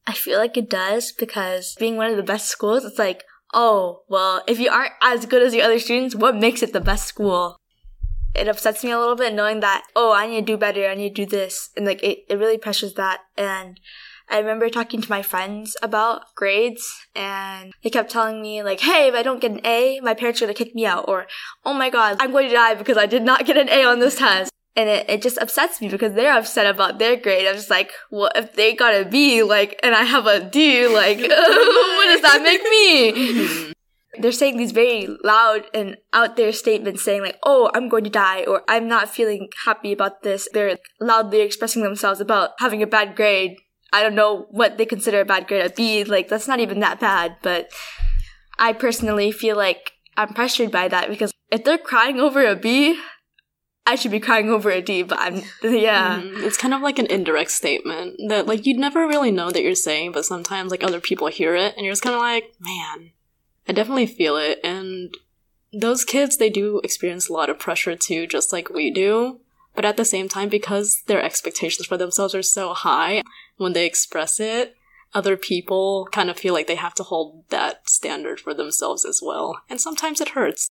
I 0.05 0.13
feel 0.13 0.39
like 0.39 0.55
it 0.55 0.69
does 0.69 1.11
because 1.11 1.75
being 1.77 1.97
one 1.97 2.09
of 2.09 2.15
the 2.15 2.23
best 2.23 2.47
schools, 2.47 2.85
it's 2.85 2.97
like, 2.97 3.25
oh, 3.53 4.03
well, 4.07 4.41
if 4.47 4.57
you 4.59 4.69
aren't 4.69 4.93
as 5.01 5.25
good 5.25 5.41
as 5.41 5.51
the 5.51 5.61
other 5.61 5.79
students, 5.79 6.15
what 6.15 6.35
makes 6.37 6.63
it 6.63 6.71
the 6.71 6.79
best 6.79 7.05
school? 7.05 7.59
It 8.33 8.47
upsets 8.47 8.83
me 8.83 8.91
a 8.91 8.99
little 8.99 9.15
bit 9.15 9.33
knowing 9.33 9.59
that, 9.59 9.83
oh, 9.95 10.13
I 10.13 10.27
need 10.27 10.47
to 10.47 10.53
do 10.53 10.57
better, 10.57 10.87
I 10.87 10.95
need 10.95 11.15
to 11.15 11.25
do 11.25 11.29
this. 11.29 11.71
And 11.75 11.85
like, 11.85 12.01
it, 12.03 12.19
it 12.29 12.37
really 12.37 12.57
pressures 12.57 12.93
that. 12.93 13.21
And 13.35 13.79
I 14.29 14.39
remember 14.39 14.69
talking 14.69 15.01
to 15.01 15.09
my 15.09 15.21
friends 15.21 15.77
about 15.81 16.35
grades 16.35 16.85
and 17.15 17.73
they 17.83 17.89
kept 17.89 18.11
telling 18.11 18.41
me 18.41 18.61
like, 18.61 18.81
hey, 18.81 19.07
if 19.07 19.15
I 19.15 19.23
don't 19.23 19.41
get 19.41 19.51
an 19.51 19.65
A, 19.65 19.99
my 20.01 20.13
parents 20.13 20.41
are 20.41 20.45
gonna 20.45 20.53
kick 20.53 20.75
me 20.75 20.85
out. 20.85 21.05
Or, 21.07 21.27
oh 21.65 21.73
my 21.73 21.89
god, 21.89 22.17
I'm 22.19 22.31
going 22.31 22.47
to 22.49 22.53
die 22.53 22.75
because 22.75 22.97
I 22.97 23.05
did 23.05 23.23
not 23.23 23.45
get 23.45 23.57
an 23.57 23.69
A 23.69 23.85
on 23.85 23.99
this 23.99 24.17
test 24.17 24.51
and 24.77 24.87
it, 24.89 25.09
it 25.09 25.21
just 25.23 25.39
upsets 25.39 25.81
me 25.81 25.89
because 25.89 26.13
they're 26.13 26.37
upset 26.37 26.67
about 26.67 26.99
their 26.99 27.15
grade. 27.17 27.47
I'm 27.47 27.55
just 27.55 27.71
like, 27.71 27.91
well, 28.11 28.29
if 28.35 28.53
they 28.53 28.75
got 28.75 28.93
a 28.93 29.05
B, 29.05 29.41
like, 29.41 29.79
and 29.81 29.95
I 29.95 30.03
have 30.03 30.27
a 30.27 30.39
D, 30.39 30.87
like, 30.87 31.17
what 31.19 32.05
does 32.05 32.21
that 32.21 32.41
make 32.43 32.61
me? 32.61 33.73
They're 34.19 34.31
saying 34.31 34.57
these 34.57 34.71
very 34.71 35.07
loud 35.23 35.65
and 35.75 35.97
out 36.11 36.37
there 36.37 36.51
statements 36.51 37.03
saying 37.03 37.21
like, 37.21 37.37
oh, 37.43 37.69
I'm 37.75 37.89
going 37.89 38.03
to 38.03 38.09
die, 38.09 38.45
or 38.45 38.63
I'm 38.67 38.87
not 38.87 39.09
feeling 39.09 39.49
happy 39.65 39.91
about 39.91 40.23
this. 40.23 40.47
They're 40.53 40.77
loudly 40.99 41.41
expressing 41.41 41.83
themselves 41.83 42.19
about 42.19 42.51
having 42.59 42.81
a 42.81 42.87
bad 42.87 43.15
grade. 43.15 43.57
I 43.93 44.03
don't 44.03 44.15
know 44.15 44.47
what 44.49 44.77
they 44.77 44.85
consider 44.85 45.21
a 45.21 45.25
bad 45.25 45.47
grade. 45.47 45.65
A 45.65 45.69
B, 45.69 46.03
like, 46.03 46.27
that's 46.27 46.47
not 46.47 46.59
even 46.59 46.79
that 46.81 46.99
bad, 46.99 47.37
but 47.41 47.71
I 48.59 48.73
personally 48.73 49.31
feel 49.31 49.55
like 49.55 49.93
I'm 50.17 50.33
pressured 50.33 50.71
by 50.71 50.87
that 50.87 51.09
because 51.09 51.31
if 51.51 51.63
they're 51.63 51.77
crying 51.77 52.19
over 52.19 52.45
a 52.45 52.55
B, 52.55 52.99
I 53.85 53.95
should 53.95 54.11
be 54.11 54.19
crying 54.19 54.49
over 54.49 54.69
a 54.69 54.81
D, 54.81 55.03
but 55.03 55.17
I'm, 55.17 55.43
yeah. 55.63 56.19
Mm, 56.19 56.43
it's 56.43 56.57
kind 56.57 56.73
of 56.73 56.81
like 56.81 56.99
an 56.99 57.05
indirect 57.05 57.51
statement 57.51 58.17
that, 58.27 58.45
like, 58.45 58.65
you'd 58.65 58.77
never 58.77 59.07
really 59.07 59.31
know 59.31 59.49
that 59.49 59.63
you're 59.63 59.75
saying, 59.75 60.11
but 60.11 60.25
sometimes, 60.25 60.71
like, 60.71 60.83
other 60.83 60.99
people 60.99 61.27
hear 61.27 61.55
it, 61.55 61.73
and 61.77 61.85
you're 61.85 61.93
just 61.93 62.03
kind 62.03 62.15
of 62.15 62.21
like, 62.21 62.53
man, 62.59 63.11
I 63.65 63.71
definitely 63.71 64.07
feel 64.07 64.35
it. 64.35 64.59
And 64.61 65.13
those 65.71 66.03
kids, 66.03 66.35
they 66.35 66.49
do 66.49 66.81
experience 66.83 67.29
a 67.29 67.33
lot 67.33 67.49
of 67.49 67.59
pressure 67.59 67.95
too, 67.95 68.27
just 68.27 68.51
like 68.51 68.69
we 68.69 68.91
do. 68.91 69.39
But 69.75 69.85
at 69.85 69.95
the 69.95 70.05
same 70.05 70.27
time, 70.27 70.49
because 70.49 71.03
their 71.05 71.21
expectations 71.21 71.87
for 71.87 71.97
themselves 71.97 72.33
are 72.33 72.41
so 72.41 72.73
high, 72.73 73.21
when 73.57 73.73
they 73.73 73.85
express 73.85 74.39
it, 74.39 74.75
other 75.13 75.37
people 75.37 76.07
kind 76.11 76.29
of 76.29 76.37
feel 76.37 76.53
like 76.53 76.67
they 76.67 76.75
have 76.75 76.93
to 76.95 77.03
hold 77.03 77.49
that 77.49 77.89
standard 77.89 78.39
for 78.39 78.53
themselves 78.53 79.05
as 79.05 79.21
well. 79.23 79.61
And 79.69 79.79
sometimes 79.79 80.21
it 80.21 80.29
hurts 80.29 80.69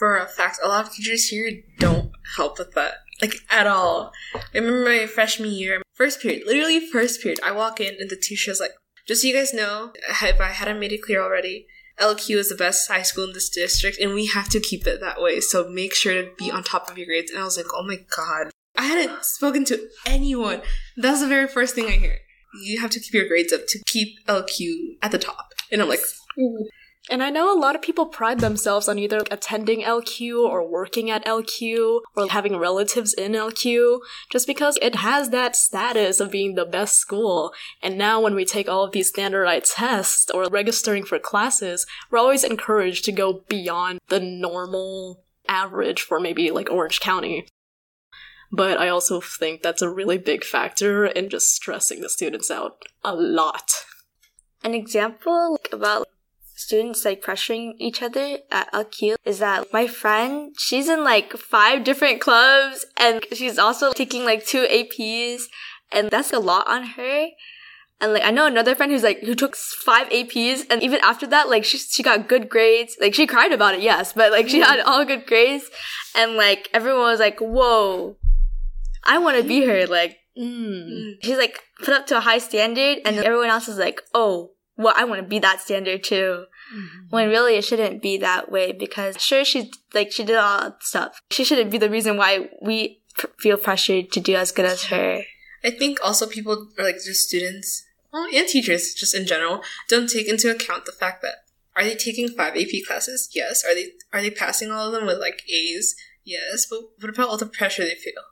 for 0.00 0.16
a 0.16 0.26
fact, 0.26 0.58
a 0.64 0.66
lot 0.66 0.86
of 0.86 0.92
teachers 0.94 1.28
here 1.28 1.62
don't 1.78 2.10
help 2.36 2.58
with 2.58 2.72
that. 2.72 2.94
Like, 3.20 3.34
at 3.50 3.66
all. 3.66 4.12
I 4.34 4.40
remember 4.54 4.82
my 4.82 5.06
freshman 5.06 5.50
year, 5.50 5.82
first 5.92 6.22
period, 6.22 6.44
literally 6.46 6.80
first 6.80 7.20
period, 7.20 7.38
I 7.44 7.52
walk 7.52 7.80
in 7.80 7.96
and 8.00 8.08
the 8.08 8.16
teacher's 8.16 8.60
like, 8.60 8.70
just 9.06 9.20
so 9.20 9.28
you 9.28 9.34
guys 9.34 9.52
know, 9.52 9.92
if 10.08 10.40
I 10.40 10.48
hadn't 10.48 10.80
made 10.80 10.92
it 10.92 11.02
clear 11.02 11.20
already, 11.20 11.66
LQ 12.00 12.36
is 12.36 12.48
the 12.48 12.54
best 12.54 12.88
high 12.88 13.02
school 13.02 13.24
in 13.24 13.34
this 13.34 13.50
district 13.50 13.98
and 14.00 14.14
we 14.14 14.24
have 14.28 14.48
to 14.48 14.58
keep 14.58 14.86
it 14.86 15.00
that 15.00 15.20
way. 15.20 15.38
So 15.40 15.68
make 15.68 15.94
sure 15.94 16.14
to 16.14 16.30
be 16.38 16.50
on 16.50 16.64
top 16.64 16.90
of 16.90 16.96
your 16.96 17.06
grades. 17.06 17.30
And 17.30 17.38
I 17.38 17.44
was 17.44 17.58
like, 17.58 17.66
oh 17.74 17.86
my 17.86 17.98
god. 18.16 18.50
I 18.76 18.84
hadn't 18.84 19.24
spoken 19.24 19.64
to 19.66 19.88
anyone. 20.06 20.62
That's 20.96 21.20
the 21.20 21.26
very 21.28 21.48
first 21.48 21.74
thing 21.74 21.86
I 21.86 21.92
hear. 21.92 22.18
You 22.62 22.80
have 22.80 22.90
to 22.90 23.00
keep 23.00 23.14
your 23.14 23.28
grades 23.28 23.52
up 23.52 23.62
to 23.68 23.78
keep 23.86 24.24
LQ 24.26 24.96
at 25.02 25.12
the 25.12 25.18
top. 25.18 25.52
And 25.70 25.80
I'm 25.80 25.88
like, 25.88 26.00
Ooh. 26.38 26.68
And 27.08 27.22
I 27.22 27.30
know 27.30 27.52
a 27.52 27.58
lot 27.58 27.74
of 27.74 27.82
people 27.82 28.06
pride 28.06 28.40
themselves 28.40 28.86
on 28.86 28.98
either 28.98 29.22
attending 29.30 29.82
LQ 29.82 30.48
or 30.48 30.68
working 30.68 31.10
at 31.10 31.24
LQ 31.24 32.02
or 32.14 32.28
having 32.28 32.56
relatives 32.56 33.14
in 33.14 33.32
LQ 33.32 34.00
just 34.30 34.46
because 34.46 34.78
it 34.82 34.96
has 34.96 35.30
that 35.30 35.56
status 35.56 36.20
of 36.20 36.30
being 36.30 36.54
the 36.54 36.66
best 36.66 36.96
school. 36.96 37.52
And 37.82 37.96
now 37.96 38.20
when 38.20 38.34
we 38.34 38.44
take 38.44 38.68
all 38.68 38.84
of 38.84 38.92
these 38.92 39.08
standardized 39.08 39.72
tests 39.74 40.30
or 40.30 40.44
registering 40.44 41.04
for 41.04 41.18
classes, 41.18 41.86
we're 42.10 42.18
always 42.18 42.44
encouraged 42.44 43.04
to 43.06 43.12
go 43.12 43.44
beyond 43.48 43.98
the 44.08 44.20
normal 44.20 45.24
average 45.48 46.02
for 46.02 46.20
maybe 46.20 46.50
like 46.50 46.70
Orange 46.70 47.00
County. 47.00 47.46
But 48.52 48.80
I 48.80 48.88
also 48.88 49.20
think 49.20 49.62
that's 49.62 49.82
a 49.82 49.90
really 49.90 50.18
big 50.18 50.44
factor 50.44 51.06
in 51.06 51.28
just 51.28 51.54
stressing 51.54 52.00
the 52.00 52.08
students 52.08 52.50
out 52.50 52.82
a 53.04 53.14
lot. 53.14 53.70
An 54.64 54.74
example 54.74 55.58
about 55.72 56.08
students 56.60 57.04
like 57.04 57.22
pressuring 57.22 57.72
each 57.78 58.02
other 58.02 58.38
at 58.50 58.70
LQ 58.72 59.16
is 59.24 59.38
that 59.38 59.72
my 59.72 59.86
friend, 59.86 60.54
she's 60.58 60.88
in 60.88 61.02
like 61.02 61.32
five 61.32 61.84
different 61.84 62.20
clubs 62.20 62.84
and 62.98 63.24
she's 63.32 63.58
also 63.58 63.92
taking 63.92 64.24
like 64.24 64.44
two 64.44 64.66
APs 64.66 65.44
and 65.90 66.10
that's 66.10 66.32
a 66.32 66.38
lot 66.38 66.66
on 66.68 66.84
her. 66.84 67.28
And 68.00 68.14
like 68.14 68.24
I 68.24 68.30
know 68.30 68.46
another 68.46 68.74
friend 68.74 68.92
who's 68.92 69.02
like 69.02 69.20
who 69.20 69.34
took 69.34 69.56
five 69.56 70.08
APs 70.08 70.64
and 70.70 70.82
even 70.82 71.00
after 71.02 71.26
that 71.28 71.48
like 71.48 71.64
she 71.64 71.78
she 71.78 72.02
got 72.02 72.28
good 72.28 72.48
grades. 72.48 72.96
Like 73.00 73.14
she 73.14 73.26
cried 73.26 73.52
about 73.52 73.74
it, 73.74 73.80
yes, 73.80 74.12
but 74.12 74.32
like 74.32 74.48
she 74.48 74.58
hmm. 74.58 74.64
had 74.64 74.80
all 74.80 75.04
good 75.04 75.26
grades 75.26 75.64
and 76.14 76.34
like 76.34 76.68
everyone 76.72 77.02
was 77.02 77.20
like, 77.20 77.40
"Whoa. 77.40 78.16
I 79.04 79.18
want 79.18 79.36
to 79.38 79.44
be 79.44 79.64
her." 79.66 79.86
Like 79.86 80.18
Mm. 80.38 81.14
she's 81.22 81.36
like 81.36 81.58
put 81.80 81.92
up 81.92 82.06
to 82.06 82.16
a 82.16 82.20
high 82.20 82.38
standard 82.38 82.98
and 83.04 83.18
everyone 83.18 83.48
else 83.48 83.68
is 83.68 83.78
like, 83.78 84.00
"Oh, 84.14 84.52
well, 84.76 84.94
I 84.96 85.04
want 85.04 85.20
to 85.20 85.26
be 85.26 85.38
that 85.40 85.60
standard 85.60 86.04
too." 86.04 86.46
When 87.10 87.28
really 87.28 87.56
it 87.56 87.64
shouldn't 87.64 88.00
be 88.00 88.16
that 88.18 88.50
way 88.50 88.70
because 88.70 89.20
sure 89.20 89.44
she 89.44 89.72
like 89.92 90.12
she 90.12 90.22
did 90.24 90.36
all 90.36 90.60
that 90.60 90.82
stuff. 90.84 91.20
She 91.30 91.42
shouldn't 91.44 91.72
be 91.72 91.78
the 91.78 91.90
reason 91.90 92.16
why 92.16 92.48
we 92.62 93.00
pr- 93.16 93.26
feel 93.40 93.56
pressured 93.56 94.12
to 94.12 94.20
do 94.20 94.36
as 94.36 94.52
good 94.52 94.66
as 94.66 94.84
her. 94.84 95.22
I 95.64 95.70
think 95.72 95.98
also 96.02 96.26
people 96.26 96.68
or 96.78 96.84
like 96.84 96.94
just 96.94 97.26
students, 97.28 97.84
well, 98.12 98.26
and 98.32 98.46
teachers 98.46 98.94
just 98.94 99.14
in 99.16 99.26
general, 99.26 99.62
don't 99.88 100.08
take 100.08 100.28
into 100.28 100.48
account 100.50 100.86
the 100.86 100.92
fact 100.92 101.22
that 101.22 101.42
are 101.74 101.82
they 101.82 101.96
taking 101.96 102.28
five 102.28 102.56
AP 102.56 102.86
classes? 102.86 103.28
Yes. 103.34 103.64
Are 103.64 103.74
they 103.74 103.88
are 104.12 104.22
they 104.22 104.30
passing 104.30 104.70
all 104.70 104.86
of 104.86 104.92
them 104.92 105.06
with 105.06 105.18
like 105.18 105.42
A's? 105.50 105.96
Yes. 106.24 106.66
But 106.70 106.80
what 107.00 107.10
about 107.10 107.28
all 107.30 107.36
the 107.36 107.46
pressure 107.46 107.82
they 107.82 107.96
feel 107.96 108.22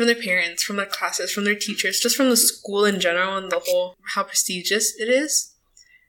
from 0.00 0.06
their 0.06 0.16
parents, 0.22 0.62
from 0.62 0.76
their 0.76 0.86
classes, 0.86 1.30
from 1.30 1.44
their 1.44 1.54
teachers, 1.54 2.00
just 2.00 2.16
from 2.16 2.30
the 2.30 2.36
school 2.36 2.86
in 2.86 2.98
general 3.00 3.36
and 3.36 3.52
the 3.52 3.60
whole 3.66 3.94
how 4.14 4.22
prestigious 4.22 4.94
it 4.98 5.10
is? 5.10 5.52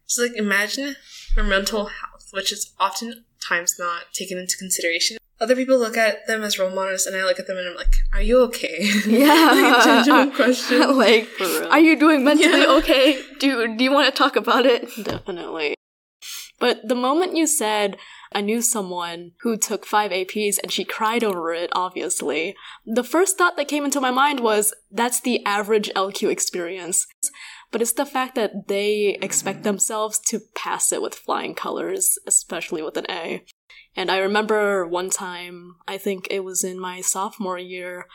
So 0.06 0.24
like 0.24 0.32
imagine 0.38 0.96
their 1.36 1.44
mental 1.44 1.88
health, 1.88 2.30
which 2.32 2.54
is 2.54 2.72
oftentimes 2.80 3.76
not 3.78 4.14
taken 4.14 4.38
into 4.38 4.56
consideration. 4.58 5.18
Other 5.42 5.58
people 5.58 5.78
look 5.78 5.98
at 5.98 6.26
them 6.28 6.42
as 6.44 6.58
role 6.58 6.70
models, 6.70 7.06
and 7.06 7.18
I 7.18 7.26
look 7.26 7.38
at 7.40 7.48
them 7.48 7.58
and 7.58 7.68
I'm 7.68 7.76
like, 7.76 7.94
"Are 8.14 8.22
you 8.22 8.40
okay?" 8.44 8.78
like, 9.06 9.06
a 9.08 9.84
genuine 10.06 10.32
question. 10.36 10.98
like, 10.98 11.26
For 11.26 11.44
real. 11.44 11.68
are 11.70 11.80
you 11.80 12.00
doing 12.00 12.24
mentally 12.24 12.62
Yeah. 12.62 12.78
okay? 12.78 13.22
Do 13.40 13.76
do 13.76 13.84
you 13.84 13.92
want 13.92 14.08
to 14.14 14.18
talk 14.18 14.38
about 14.38 14.66
it? 14.66 14.88
Definitely. 15.04 15.76
But 16.60 16.88
the 16.88 16.96
moment 16.96 17.36
you 17.36 17.46
said, 17.48 17.98
I 18.34 18.42
knew 18.42 18.62
someone 18.62 19.32
who 19.42 19.58
took 19.58 19.86
five 19.86 20.12
APs 20.12 20.58
and 20.62 20.72
she 20.72 20.86
cried 20.86 21.24
over 21.24 21.54
it, 21.54 21.70
obviously, 21.74 22.56
the 22.86 23.04
first 23.04 23.38
thought 23.38 23.58
that 23.58 23.68
came 23.68 23.84
into 23.84 24.00
my 24.00 24.12
mind 24.12 24.40
was 24.40 24.74
that's 24.90 25.20
the 25.20 25.46
average 25.46 25.90
LQ 25.96 26.30
experience. 26.30 27.08
But 27.72 27.82
it's 27.82 27.94
the 27.94 28.06
fact 28.06 28.36
that 28.36 28.68
they 28.68 29.18
expect 29.22 29.64
themselves 29.64 30.20
to 30.28 30.40
pass 30.56 30.92
it 30.92 31.02
with 31.02 31.16
flying 31.16 31.56
colors, 31.56 32.18
especially 32.26 32.82
with 32.82 32.98
an 32.98 33.06
A. 33.10 33.44
And 33.96 34.10
I 34.10 34.20
remember 34.20 34.88
one 34.88 35.10
time, 35.10 35.76
I 35.88 35.98
think 35.98 36.28
it 36.30 36.44
was 36.44 36.64
in 36.64 36.80
my 36.80 37.02
sophomore 37.02 37.60
year, 37.60 38.08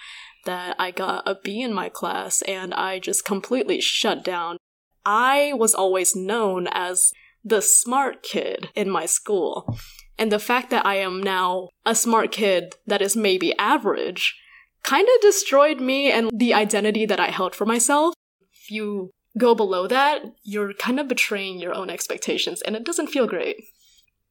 that 0.47 0.77
I 0.79 0.93
got 0.93 1.29
a 1.29 1.37
B 1.43 1.61
in 1.61 1.75
my 1.75 1.89
class 1.89 2.41
and 2.43 2.73
I 2.73 2.99
just 2.99 3.25
completely 3.25 3.81
shut 3.81 4.25
down. 4.25 4.57
I 5.05 5.53
was 5.55 5.75
always 5.75 6.17
known 6.17 6.69
as 6.71 7.13
the 7.45 7.61
smart 7.61 8.23
kid 8.23 8.71
in 8.75 8.89
my 8.91 9.07
school. 9.07 9.79
And 10.19 10.33
the 10.33 10.39
fact 10.39 10.71
that 10.71 10.87
I 10.87 10.97
am 10.97 11.23
now 11.23 11.69
a 11.85 11.95
smart 11.95 12.33
kid 12.33 12.75
that 12.87 13.03
is 13.03 13.17
maybe 13.17 13.57
average 13.59 14.35
kind 14.83 15.07
of 15.07 15.21
destroyed 15.21 15.81
me 15.81 16.11
and 16.11 16.31
the 16.33 16.55
identity 16.55 17.07
that 17.07 17.21
I 17.21 17.29
held 17.29 17.55
for 17.55 17.67
myself. 17.67 18.15
If 18.53 18.71
you 18.71 19.11
go 19.37 19.55
below 19.55 19.87
that, 19.89 20.23
you're 20.43 20.73
kind 20.75 20.99
of 20.99 21.09
betraying 21.09 21.59
your 21.59 21.75
own 21.75 21.91
expectations 21.91 22.63
and 22.63 22.75
it 22.77 22.85
doesn't 22.85 23.09
feel 23.09 23.27
great. 23.27 23.57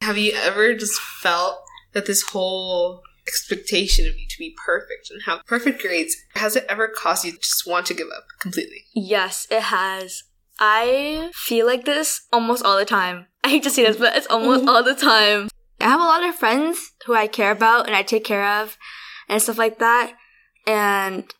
Have 0.01 0.17
you 0.17 0.33
ever 0.33 0.73
just 0.73 0.99
felt 0.99 1.59
that 1.93 2.05
this 2.05 2.21
whole 2.21 3.01
expectation 3.27 4.07
of 4.07 4.17
you 4.17 4.27
to 4.29 4.37
be 4.37 4.55
perfect 4.65 5.09
and 5.09 5.21
have 5.25 5.43
perfect 5.45 5.81
grades 5.81 6.15
has 6.35 6.55
it 6.55 6.65
ever 6.69 6.87
caused 6.87 7.25
you 7.25 7.31
to 7.31 7.37
just 7.39 7.67
want 7.67 7.85
to 7.87 7.93
give 7.93 8.07
up 8.15 8.25
completely? 8.39 8.85
Yes, 8.93 9.47
it 9.49 9.63
has. 9.63 10.23
I 10.59 11.31
feel 11.33 11.65
like 11.65 11.85
this 11.85 12.27
almost 12.31 12.63
all 12.63 12.77
the 12.77 12.85
time. 12.85 13.27
I 13.43 13.49
hate 13.49 13.63
to 13.63 13.69
say 13.69 13.83
this, 13.83 13.97
but 13.97 14.15
it's 14.15 14.27
almost 14.27 14.61
mm-hmm. 14.61 14.69
all 14.69 14.83
the 14.83 14.95
time. 14.95 15.49
I 15.85 15.89
have 15.89 16.01
a 16.01 16.03
lot 16.03 16.27
of 16.27 16.33
friends 16.33 16.93
who 17.05 17.13
I 17.13 17.27
care 17.27 17.51
about 17.51 17.85
and 17.85 17.95
I 17.95 18.01
take 18.01 18.23
care 18.23 18.43
of 18.43 18.75
and 19.29 19.39
stuff 19.39 19.59
like 19.59 19.77
that. 19.77 20.13
And 20.65 21.31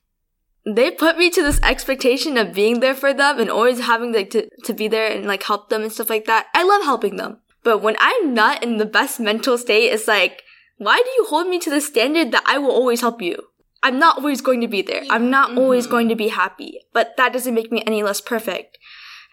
they 0.68 0.92
put 0.92 1.18
me 1.18 1.32
to 1.32 1.42
this 1.42 1.60
expectation 1.64 2.38
of 2.38 2.54
being 2.54 2.80
there 2.80 2.94
for 2.94 3.12
them 3.12 3.40
and 3.40 3.50
always 3.50 3.80
having 3.80 4.14
like 4.14 4.30
to, 4.32 4.48
to 4.66 4.74
be 4.74 4.88
there 4.88 5.12
and 5.12 5.26
like 5.26 5.42
help 5.42 5.70
them 5.70 5.82
and 5.82 5.92
stuff 5.92 6.12
like 6.12 6.26
that. 6.26 6.46
I 6.54 6.64
love 6.64 6.84
helping 6.84 7.16
them. 7.16 7.40
But 7.64 7.80
when 7.80 7.96
I'm 8.00 8.36
not 8.36 8.62
in 8.62 8.78
the 8.78 8.86
best 8.86 9.20
mental 9.20 9.58
state, 9.58 9.92
it's 9.92 10.08
like, 10.08 10.44
why 10.78 11.02
do 11.04 11.10
you 11.18 11.26
hold 11.28 11.48
me 11.48 11.58
to 11.58 11.72
the 11.72 11.82
standard 11.82 12.32
that 12.32 12.44
I 12.46 12.60
will 12.60 12.72
always 12.72 13.02
help 13.02 13.24
you? 13.24 13.48
I'm 13.82 13.98
not 13.98 14.18
always 14.18 14.42
going 14.42 14.62
to 14.62 14.68
be 14.68 14.84
there. 14.84 15.06
I'm 15.10 15.32
not 15.32 15.58
always 15.58 15.86
mm-hmm. 15.86 15.92
going 15.92 16.10
to 16.10 16.16
be 16.16 16.28
happy, 16.28 16.82
but 16.94 17.18
that 17.18 17.34
doesn't 17.34 17.54
make 17.56 17.72
me 17.72 17.82
any 17.88 18.04
less 18.04 18.22
perfect. 18.22 18.78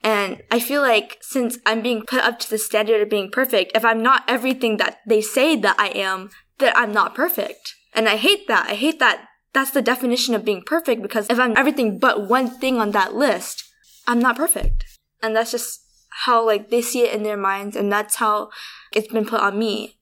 And 0.04 0.42
I 0.50 0.58
feel 0.58 0.82
like 0.82 1.18
since 1.20 1.58
I'm 1.64 1.80
being 1.80 2.02
put 2.02 2.24
up 2.24 2.38
to 2.40 2.50
the 2.50 2.58
standard 2.58 3.00
of 3.00 3.08
being 3.08 3.30
perfect, 3.30 3.72
if 3.74 3.84
I'm 3.84 4.02
not 4.02 4.24
everything 4.26 4.78
that 4.78 4.98
they 5.06 5.20
say 5.20 5.56
that 5.56 5.76
I 5.78 5.88
am, 5.88 6.30
then 6.58 6.72
I'm 6.74 6.92
not 6.92 7.14
perfect. 7.14 7.74
And 7.94 8.08
I 8.08 8.16
hate 8.16 8.48
that. 8.48 8.68
I 8.68 8.74
hate 8.74 8.98
that 8.98 9.28
that's 9.52 9.70
the 9.70 9.82
definition 9.82 10.34
of 10.34 10.44
being 10.44 10.62
perfect 10.62 11.02
because 11.02 11.28
if 11.28 11.38
I'm 11.38 11.56
everything 11.56 11.98
but 11.98 12.28
one 12.28 12.48
thing 12.48 12.78
on 12.78 12.92
that 12.92 13.14
list, 13.14 13.64
I'm 14.06 14.18
not 14.18 14.36
perfect. 14.36 14.84
And 15.22 15.36
that's 15.36 15.50
just 15.50 15.80
how 16.24 16.44
like 16.44 16.70
they 16.70 16.82
see 16.82 17.02
it 17.02 17.14
in 17.14 17.22
their 17.22 17.36
minds 17.36 17.76
and 17.76 17.92
that's 17.92 18.16
how 18.16 18.50
it's 18.92 19.12
been 19.12 19.26
put 19.26 19.40
on 19.40 19.58
me. 19.58 19.98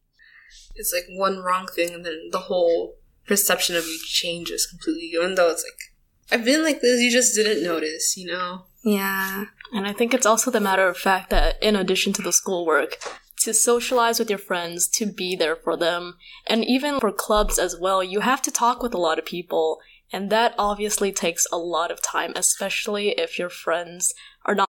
It's 0.77 0.93
like 0.93 1.05
one 1.11 1.39
wrong 1.39 1.67
thing 1.67 1.93
and 1.93 2.07
then 2.07 2.29
the 2.31 2.39
whole 2.39 2.97
perception 3.27 3.77
of 3.77 3.85
you 3.85 3.99
changes 4.05 4.67
completely, 4.67 5.11
even 5.15 5.35
though 5.35 5.51
it's 5.51 5.65
like, 5.65 6.33
I've 6.33 6.45
been 6.45 6.63
like 6.63 6.81
this, 6.81 7.01
you 7.01 7.11
just 7.11 7.35
didn't 7.35 7.63
notice, 7.63 8.17
you 8.17 8.27
know? 8.27 8.67
Yeah. 8.85 9.47
And 9.73 9.87
I 9.87 9.93
think 9.93 10.13
it's 10.13 10.27
also 10.27 10.51
the 10.51 10.61
matter 10.61 10.89
of 10.89 10.97
fact 10.97 11.31
that 11.31 11.63
in 11.63 11.77
addition 11.77 12.13
to 12.15 12.23
the 12.23 12.33
schoolwork, 12.33 12.97
to 13.41 13.55
socialize 13.55 14.19
with 14.19 14.29
your 14.29 14.39
friends, 14.39 14.89
to 14.89 15.07
be 15.07 15.35
there 15.35 15.57
for 15.57 15.77
them, 15.77 16.17
and 16.47 16.65
even 16.65 17.01
for 17.01 17.13
clubs 17.13 17.59
as 17.59 17.77
well, 17.79 18.03
you 18.03 18.21
have 18.21 18.43
to 18.43 18.51
talk 18.51 18.83
with 18.83 18.95
a 18.95 18.99
lot 18.99 19.19
of 19.19 19.25
people. 19.25 19.79
And 20.13 20.29
that 20.31 20.55
obviously 20.59 21.13
takes 21.13 21.47
a 21.53 21.57
lot 21.57 21.91
of 21.91 22.03
time, 22.03 22.33
especially 22.35 23.11
if 23.11 23.39
your 23.39 23.49
friends 23.49 24.13
are 24.45 24.55
not 24.55 24.69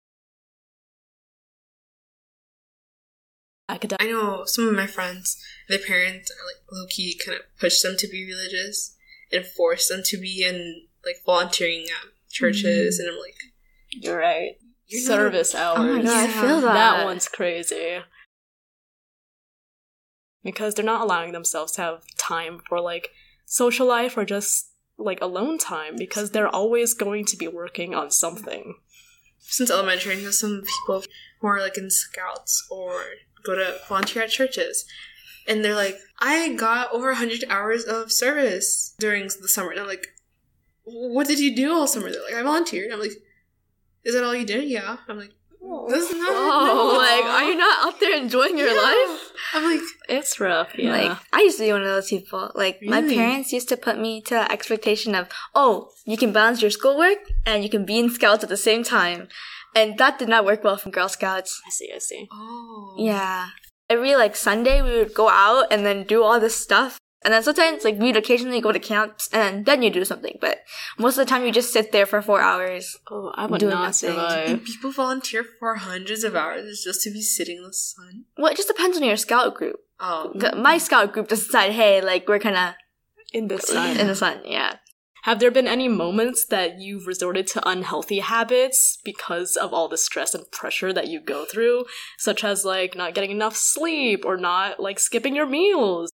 academic. 3.69 4.03
I 4.03 4.11
know 4.11 4.43
some 4.47 4.67
of 4.67 4.75
my 4.75 4.87
friends, 4.87 5.41
their 5.69 5.79
parents 5.79 6.31
are 6.31 6.45
like 6.47 6.63
low 6.71 6.87
key 6.89 7.19
kind 7.25 7.39
of 7.39 7.45
push 7.59 7.81
them 7.81 7.95
to 7.99 8.09
be 8.09 8.27
religious 8.27 8.97
and 9.31 9.47
force 9.47 9.89
them 9.89 10.03
to 10.07 10.19
be 10.19 10.45
in 10.47 10.87
like 11.05 11.17
volunteering 11.25 11.85
at 11.85 12.11
churches, 12.31 12.99
mm-hmm. 12.99 13.09
and 13.09 13.15
I'm 13.15 13.21
like, 13.21 13.37
You're 13.93 14.19
right. 14.19 14.57
You're 14.89 15.03
not- 15.03 15.07
Service 15.17 15.55
Oh 15.55 15.59
my 15.77 15.89
hours. 15.97 16.05
god, 16.05 16.31
I 16.31 16.33
feel 16.33 16.61
that. 16.63 16.73
That 16.73 17.05
one's 17.05 17.29
crazy. 17.29 17.99
Because 20.43 20.75
they're 20.75 20.85
not 20.85 21.03
allowing 21.03 21.33
themselves 21.33 21.73
to 21.73 21.83
have 21.83 22.03
time 22.17 22.61
for 22.69 22.81
like 22.81 23.11
social 23.45 23.87
life 23.87 24.17
or 24.17 24.25
just 24.25 24.71
like 24.97 25.21
alone 25.21 25.59
time 25.59 25.97
because 25.97 26.31
they're 26.31 26.49
always 26.49 26.95
going 26.95 27.25
to 27.27 27.37
be 27.37 27.49
working 27.49 27.95
on 27.95 28.11
something. 28.11 28.75
since 29.41 29.71
elementary, 29.71 30.17
I 30.17 30.21
know 30.23 30.31
some 30.31 30.63
people 30.63 31.05
who 31.41 31.47
are 31.47 31.61
like 31.61 31.77
in 31.79 31.91
scouts 31.91 32.67
or 32.71 33.05
go 33.45 33.55
to 33.55 33.79
volunteer 33.89 34.23
at 34.23 34.31
churches. 34.31 34.85
And 35.47 35.65
they're 35.65 35.75
like, 35.75 35.97
I 36.21 36.53
got 36.55 36.93
over 36.93 37.07
100 37.09 37.45
hours 37.49 37.85
of 37.85 38.13
service 38.13 38.95
during 38.99 39.25
the 39.41 39.49
summer. 39.49 39.71
And 39.71 39.81
I'm 39.81 39.87
like, 39.87 40.09
what 40.85 41.27
did 41.27 41.39
you 41.41 41.55
do 41.55 41.73
all 41.73 41.87
summer? 41.87 42.11
They're 42.11 42.25
like, 42.25 42.35
I 42.35 42.43
volunteered. 42.43 42.93
I'm 42.93 43.01
like, 43.01 43.13
is 44.05 44.15
that 44.15 44.25
all 44.25 44.35
you 44.35 44.45
did? 44.47 44.65
Yeah. 44.69 44.97
I'm 45.09 45.19
like, 45.19 45.33
oh. 45.63 45.89
this 45.91 46.11
is 46.11 46.17
not. 46.17 46.31
Oh, 46.31 46.93
no. 46.93 46.99
like, 46.99 47.25
are 47.25 47.45
you 47.49 47.57
not 47.57 47.87
out 47.87 48.01
there 48.01 48.17
enjoying 48.17 48.57
your 48.59 48.69
Yeah. 48.69 48.81
life? 48.81 49.33
I'm 49.55 49.65
like, 49.65 49.81
It's 50.09 50.39
rough, 50.41 50.71
yeah. 50.77 50.93
Like, 50.93 51.19
I 51.33 51.41
used 51.43 51.59
to 51.59 51.65
be 51.65 51.73
one 51.73 51.83
of 51.83 51.89
those 51.89 52.09
people. 52.09 52.51
Like, 52.55 52.81
my 52.83 53.03
parents 53.03 53.53
used 53.53 53.69
to 53.71 53.77
put 53.77 53.99
me 53.99 54.21
to 54.23 54.35
the 54.35 54.53
expectation 54.53 55.15
of, 55.15 55.29
oh, 55.55 55.91
you 56.05 56.17
can 56.17 56.33
balance 56.33 56.61
your 56.63 56.71
schoolwork 56.71 57.19
and 57.47 57.63
you 57.65 57.71
can 57.71 57.85
be 57.85 57.99
in 57.99 58.11
scouts 58.11 58.43
at 58.43 58.51
the 58.51 58.57
same 58.57 58.83
time. 58.83 59.29
And 59.75 59.99
that 59.99 60.19
did 60.19 60.29
not 60.29 60.45
work 60.45 60.65
well 60.65 60.77
for 60.77 60.91
Girl 60.91 61.09
Scouts. 61.09 61.61
I 61.67 61.71
see, 61.71 61.91
I 61.95 61.99
see. 61.99 62.27
oh. 62.33 62.95
Yeah. 62.99 63.49
every 63.91 64.17
like 64.17 64.37
Sunday 64.37 64.83
we 64.83 64.97
would 64.99 65.15
go 65.15 65.29
out 65.29 65.67
and 65.71 65.85
then 65.87 66.05
do 66.05 66.23
all 66.23 66.39
this 66.41 66.57
stuff. 66.57 66.99
And 67.25 67.35
then 67.35 67.43
sometimes 67.43 67.83
like 67.85 67.99
we'd 67.99 68.17
occasionally 68.17 68.61
go 68.61 68.71
to 68.71 68.79
camps 68.79 69.29
and 69.33 69.67
then 69.67 69.83
you 69.83 69.91
do 69.91 70.05
something. 70.05 70.39
But 70.41 70.61
most 70.99 71.19
of 71.19 71.27
the 71.27 71.31
time 71.31 71.45
you 71.45 71.53
just 71.53 71.73
sit 71.73 71.91
there 71.91 72.07
for 72.07 72.23
four 72.23 72.41
hours. 72.41 72.97
Oh, 73.11 73.33
I 73.35 73.47
would 73.47 73.59
Doing 73.61 73.71
not 73.75 73.83
nothing. 73.87 74.11
survive. 74.11 74.49
And 74.49 74.65
people 74.65 74.93
volunteer 74.93 75.45
for 75.59 75.75
hundreds 75.75 76.23
of 76.23 76.37
hours 76.37 76.83
just 76.85 77.03
to 77.03 77.11
be 77.11 77.21
sitting 77.21 77.57
in 77.59 77.65
the 77.65 77.73
sun. 77.73 78.25
Well, 78.37 78.53
it 78.53 78.57
just 78.57 78.69
depends 78.69 78.97
on 78.97 79.03
your 79.03 79.17
scout 79.17 79.55
group. 79.55 79.77
Oh, 80.01 80.33
My 80.57 80.79
scout 80.79 81.13
group 81.13 81.29
just 81.29 81.47
decided, 81.47 81.75
hey, 81.75 82.01
like 82.01 82.29
we're 82.29 82.39
kind 82.39 82.57
of 82.57 82.75
In 83.33 83.49
the 83.49 83.59
sun. 83.59 83.97
in 83.99 84.07
the 84.07 84.15
sun. 84.15 84.41
Yeah. 84.45 84.77
Have 85.25 85.41
there 85.41 85.51
been 85.51 85.67
any 85.67 85.89
moments 85.89 86.47
that 86.47 86.79
you've 86.79 87.09
resorted 87.09 87.49
to 87.49 87.69
unhealthy 87.69 88.21
habits 88.21 88.99
because 89.05 89.57
of 89.57 89.75
all 89.75 89.89
the 89.89 89.99
stress 89.99 90.35
and 90.35 90.49
pressure 90.53 90.93
that 90.93 91.09
you 91.09 91.21
go 91.21 91.45
through, 91.45 91.85
such 92.17 92.45
as 92.45 92.65
like 92.65 92.95
not 92.95 93.13
getting 93.15 93.33
enough 93.33 93.57
sleep 93.57 94.25
or 94.25 94.37
not 94.37 94.79
like 94.79 95.01
skipping 95.01 95.35
your 95.35 95.47
meals? 95.47 96.11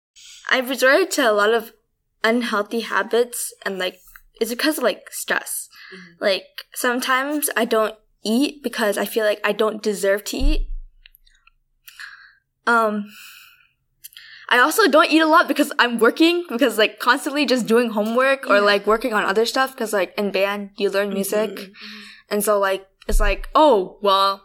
I've 0.54 0.70
resorted 0.70 1.11
to 1.12 1.28
a 1.28 1.34
lot 1.34 1.52
of 1.52 1.73
unhealthy 2.23 2.80
habits 2.80 3.52
and 3.66 3.76
like 3.76 3.99
it's 4.40 4.52
because 4.52 4.78
of 4.78 4.84
like 4.84 5.11
stress. 5.11 5.68
Mm-hmm. 5.92 6.25
Like 6.25 6.44
sometimes 6.73 7.50
I 7.56 7.64
don't 7.64 7.96
eat 8.23 8.62
because 8.62 8.96
I 8.96 9.04
feel 9.04 9.25
like 9.25 9.40
I 9.42 9.50
don't 9.50 9.82
deserve 9.82 10.23
to 10.26 10.37
eat. 10.37 10.68
Um 12.68 13.11
I 14.49 14.61
also 14.61 14.87
don't 14.87 15.11
eat 15.11 15.18
a 15.18 15.26
lot 15.26 15.49
because 15.49 15.73
I'm 15.80 15.99
working 15.99 16.44
because 16.49 16.78
like 16.78 17.00
constantly 17.00 17.46
just 17.46 17.66
doing 17.66 17.90
homework 17.90 18.49
or 18.49 18.61
like 18.61 18.87
working 18.87 19.12
on 19.12 19.25
other 19.25 19.46
stuff 19.46 19.73
because 19.73 19.92
like 19.92 20.14
in 20.16 20.30
band 20.30 20.70
you 20.76 20.88
learn 20.88 21.08
mm-hmm, 21.08 21.14
music. 21.14 21.50
Mm-hmm, 21.50 21.73
and 22.30 22.44
so 22.44 22.61
like 22.61 22.87
it's 23.08 23.18
like, 23.18 23.49
oh, 23.56 23.99
well, 24.02 24.44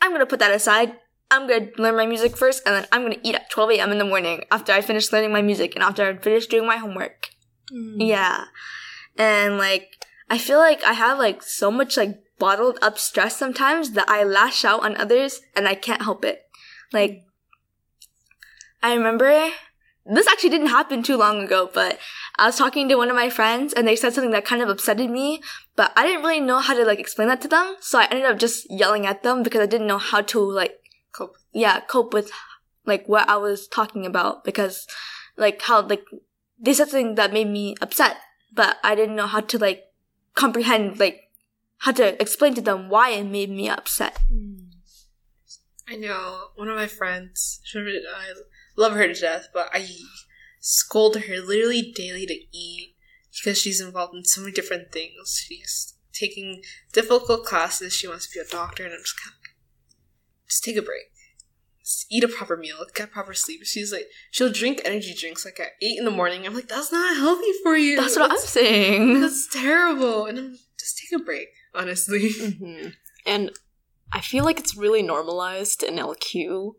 I'm 0.00 0.12
gonna 0.12 0.24
put 0.24 0.38
that 0.38 0.54
aside. 0.54 0.92
I'm 1.30 1.46
gonna 1.46 1.68
learn 1.76 1.96
my 1.96 2.06
music 2.06 2.36
first 2.36 2.62
and 2.66 2.74
then 2.74 2.86
I'm 2.90 3.02
gonna 3.02 3.16
eat 3.22 3.34
at 3.34 3.50
12 3.50 3.72
a.m. 3.72 3.92
in 3.92 3.98
the 3.98 4.04
morning 4.04 4.44
after 4.50 4.72
I 4.72 4.80
finish 4.80 5.12
learning 5.12 5.32
my 5.32 5.42
music 5.42 5.74
and 5.74 5.84
after 5.84 6.06
I 6.06 6.16
finish 6.16 6.46
doing 6.46 6.66
my 6.66 6.76
homework. 6.76 7.30
Hmm. 7.70 8.00
Yeah. 8.00 8.44
And 9.16 9.58
like, 9.58 10.06
I 10.30 10.38
feel 10.38 10.58
like 10.58 10.82
I 10.84 10.92
have 10.92 11.18
like 11.18 11.42
so 11.42 11.70
much 11.70 11.96
like 11.96 12.18
bottled 12.38 12.78
up 12.80 12.98
stress 12.98 13.36
sometimes 13.36 13.92
that 13.92 14.08
I 14.08 14.22
lash 14.22 14.64
out 14.64 14.82
on 14.82 14.96
others 14.96 15.40
and 15.54 15.68
I 15.68 15.74
can't 15.74 16.02
help 16.02 16.24
it. 16.24 16.42
Like, 16.92 17.24
I 18.82 18.94
remember 18.94 19.50
this 20.10 20.26
actually 20.26 20.50
didn't 20.50 20.68
happen 20.68 21.02
too 21.02 21.16
long 21.16 21.42
ago, 21.42 21.70
but 21.72 21.98
I 22.36 22.46
was 22.46 22.56
talking 22.56 22.88
to 22.88 22.96
one 22.96 23.10
of 23.10 23.16
my 23.16 23.28
friends 23.28 23.74
and 23.74 23.86
they 23.86 23.96
said 23.96 24.14
something 24.14 24.30
that 24.30 24.44
kind 24.46 24.62
of 24.62 24.68
upsetted 24.68 25.10
me, 25.10 25.42
but 25.76 25.92
I 25.96 26.06
didn't 26.06 26.22
really 26.22 26.40
know 26.40 26.60
how 26.60 26.74
to 26.74 26.84
like 26.84 26.98
explain 26.98 27.28
that 27.28 27.42
to 27.42 27.48
them. 27.48 27.76
So 27.80 27.98
I 27.98 28.04
ended 28.04 28.24
up 28.24 28.38
just 28.38 28.66
yelling 28.70 29.04
at 29.04 29.22
them 29.22 29.42
because 29.42 29.60
I 29.60 29.66
didn't 29.66 29.86
know 29.86 29.98
how 29.98 30.22
to 30.22 30.40
like 30.40 30.78
cope. 31.12 31.36
yeah, 31.52 31.80
cope 31.80 32.12
with 32.12 32.30
like 32.84 33.06
what 33.08 33.28
I 33.28 33.36
was 33.36 33.68
talking 33.68 34.06
about 34.06 34.44
because 34.44 34.86
like 35.36 35.62
how 35.62 35.82
like 35.82 36.04
they 36.58 36.72
said 36.72 36.88
something 36.88 37.14
that 37.16 37.32
made 37.32 37.48
me 37.48 37.76
upset, 37.80 38.16
but 38.52 38.78
I 38.82 38.94
didn't 38.94 39.16
know 39.16 39.26
how 39.26 39.40
to 39.40 39.58
like 39.58 39.84
comprehend 40.34 40.98
like 40.98 41.20
how 41.78 41.92
to 41.92 42.20
explain 42.20 42.54
to 42.54 42.60
them 42.60 42.88
why 42.88 43.10
it 43.10 43.24
made 43.24 43.50
me 43.50 43.68
upset. 43.68 44.18
I 45.88 45.96
know 45.96 46.48
one 46.56 46.68
of 46.68 46.76
my 46.76 46.86
friends. 46.86 47.60
I 47.74 48.32
love 48.76 48.92
her 48.92 49.06
to 49.06 49.14
death, 49.14 49.48
but 49.54 49.70
I 49.72 49.88
scold 50.60 51.16
her 51.16 51.40
literally 51.40 51.92
daily 51.94 52.26
to 52.26 52.34
eat 52.52 52.96
because 53.32 53.58
she's 53.58 53.80
involved 53.80 54.14
in 54.14 54.24
so 54.24 54.42
many 54.42 54.52
different 54.52 54.92
things. 54.92 55.44
She's 55.46 55.94
taking 56.12 56.62
difficult 56.92 57.44
classes. 57.44 57.94
She 57.94 58.08
wants 58.08 58.26
to 58.26 58.38
be 58.38 58.44
a 58.44 58.50
doctor, 58.50 58.84
and 58.84 58.92
I'm 58.92 59.00
just 59.00 59.18
kind 59.22 59.34
of 59.34 59.37
just 60.48 60.64
take 60.64 60.76
a 60.76 60.82
break. 60.82 61.04
Just 61.80 62.06
eat 62.10 62.24
a 62.24 62.28
proper 62.28 62.56
meal, 62.56 62.76
get 62.94 63.10
proper 63.10 63.32
sleep. 63.32 63.60
She's 63.64 63.92
like, 63.92 64.08
she'll 64.30 64.52
drink 64.52 64.82
energy 64.84 65.14
drinks 65.14 65.44
like 65.44 65.58
at 65.58 65.72
eight 65.80 65.98
in 65.98 66.04
the 66.04 66.10
morning. 66.10 66.44
I'm 66.44 66.54
like, 66.54 66.68
that's 66.68 66.92
not 66.92 67.16
healthy 67.16 67.50
for 67.62 67.76
you. 67.76 67.96
That's 67.96 68.16
what 68.16 68.30
I'm 68.30 68.38
saying. 68.38 69.20
That's 69.20 69.48
terrible. 69.48 70.26
And 70.26 70.38
I'm 70.38 70.58
just 70.78 70.98
take 70.98 71.18
a 71.18 71.22
break, 71.22 71.48
honestly. 71.74 72.30
hmm 72.30 72.88
And 73.24 73.52
I 74.12 74.20
feel 74.20 74.44
like 74.44 74.58
it's 74.58 74.76
really 74.76 75.02
normalized 75.02 75.82
in 75.82 75.94
LQ 75.96 76.74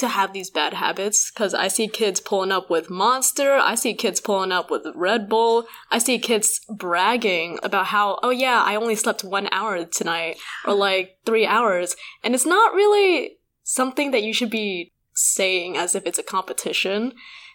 to 0.00 0.08
have 0.08 0.32
these 0.32 0.50
bad 0.50 0.74
habits 0.74 1.30
because 1.30 1.54
I 1.54 1.68
see 1.68 1.88
kids 1.88 2.20
pulling 2.20 2.52
up 2.52 2.68
with 2.68 2.90
Monster, 2.90 3.54
I 3.54 3.74
see 3.74 3.94
kids 3.94 4.20
pulling 4.20 4.52
up 4.52 4.70
with 4.70 4.86
Red 4.94 5.28
Bull, 5.28 5.66
I 5.90 5.98
see 5.98 6.18
kids 6.18 6.60
bragging 6.68 7.58
about 7.62 7.86
how, 7.86 8.18
oh 8.22 8.30
yeah, 8.30 8.62
I 8.64 8.76
only 8.76 8.96
slept 8.96 9.24
one 9.24 9.48
hour 9.52 9.84
tonight 9.84 10.38
or 10.66 10.74
like 10.88 11.18
three 11.24 11.46
hours. 11.46 11.96
And 12.22 12.34
it's 12.34 12.46
not 12.46 12.74
really 12.74 13.38
something 13.62 14.10
that 14.10 14.22
you 14.22 14.32
should 14.32 14.50
be 14.50 14.92
saying 15.14 15.76
as 15.76 15.94
if 15.94 16.04
it's 16.06 16.18
a 16.18 16.24
competition 16.24 17.12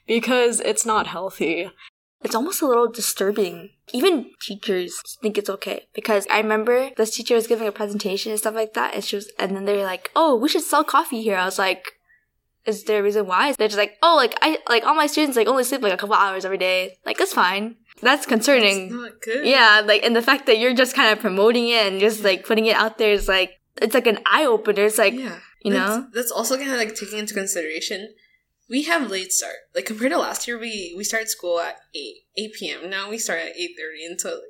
because 0.08 0.60
it's 0.62 0.86
not 0.86 1.08
healthy. 1.08 1.70
It's 2.24 2.36
almost 2.36 2.62
a 2.62 2.68
little 2.68 2.90
disturbing. 2.90 3.72
Even 3.94 4.32
teachers 4.42 5.00
think 5.22 5.38
it's 5.38 5.50
okay 5.50 5.88
because 5.94 6.26
I 6.32 6.40
remember 6.40 6.90
this 6.98 7.16
teacher 7.16 7.36
was 7.36 7.46
giving 7.46 7.68
a 7.68 7.72
presentation 7.72 8.32
and 8.32 8.40
stuff 8.40 8.56
like 8.56 8.74
that, 8.74 8.96
and 8.96 9.04
she 9.04 9.16
was, 9.16 9.32
and 9.38 9.56
then 9.56 9.66
they 9.66 9.78
were 9.78 9.84
like, 9.84 10.10
"Oh, 10.16 10.36
we 10.36 10.50
should 10.50 10.64
sell 10.64 10.84
coffee 10.84 11.22
here." 11.22 11.38
I 11.38 11.46
was 11.46 11.60
like, 11.60 11.95
"Is 12.66 12.84
there 12.84 13.00
a 13.00 13.04
reason 13.04 13.28
why?" 13.28 13.54
They're 13.54 13.68
just 13.68 13.78
like, 13.78 13.98
"Oh, 14.02 14.16
like 14.16 14.38
I 14.42 14.60
like 14.70 14.86
all 14.86 14.96
my 14.96 15.08
students 15.08 15.38
like 15.38 15.48
only 15.48 15.64
sleep 15.64 15.82
like 15.82 15.94
a 15.94 15.98
couple 15.98 16.16
hours 16.16 16.46
every 16.46 16.58
day. 16.58 16.98
Like 17.06 17.18
that's 17.18 17.34
fine. 17.34 17.76
That's 18.02 18.26
concerning." 18.26 18.86
It's 18.86 18.94
not 18.94 19.22
good. 19.22 19.46
Yeah, 19.46 19.82
like 19.86 20.04
and 20.04 20.16
the 20.16 20.22
fact 20.22 20.46
that 20.48 20.58
you're 20.60 20.74
just 20.74 20.96
kind 20.96 21.12
of 21.12 21.20
promoting 21.20 21.70
it 21.70 21.86
and 21.88 22.00
just 22.00 22.24
like 22.24 22.46
putting 22.46 22.66
it 22.66 22.76
out 22.76 22.98
there 22.98 23.12
is 23.12 23.28
like 23.28 23.60
it's 23.82 23.94
like 23.94 24.08
an 24.08 24.20
eye 24.26 24.46
opener. 24.46 24.86
It's 24.86 24.98
like 24.98 25.14
yeah. 25.14 25.40
you 25.64 25.74
that's, 25.74 25.98
know? 25.98 26.08
that's 26.14 26.32
also 26.32 26.58
kind 26.58 26.72
of 26.72 26.78
like 26.78 26.96
taking 26.96 27.20
into 27.20 27.34
consideration. 27.34 28.14
We 28.70 28.84
have 28.84 29.12
late 29.12 29.32
start. 29.32 29.58
Like 29.76 29.86
compared 29.86 30.12
to 30.12 30.18
last 30.18 30.48
year, 30.48 30.58
we 30.58 30.94
we 30.98 31.04
start 31.04 31.30
school 31.30 31.60
at 31.60 31.78
eight 31.94 32.26
eight 32.38 32.54
p.m. 32.54 32.90
Now 32.90 33.10
we 33.10 33.18
start 33.18 33.40
at 33.40 33.56
eight 33.58 33.72
thirty, 33.78 34.06
and 34.06 34.20
so 34.20 34.30
like, 34.30 34.42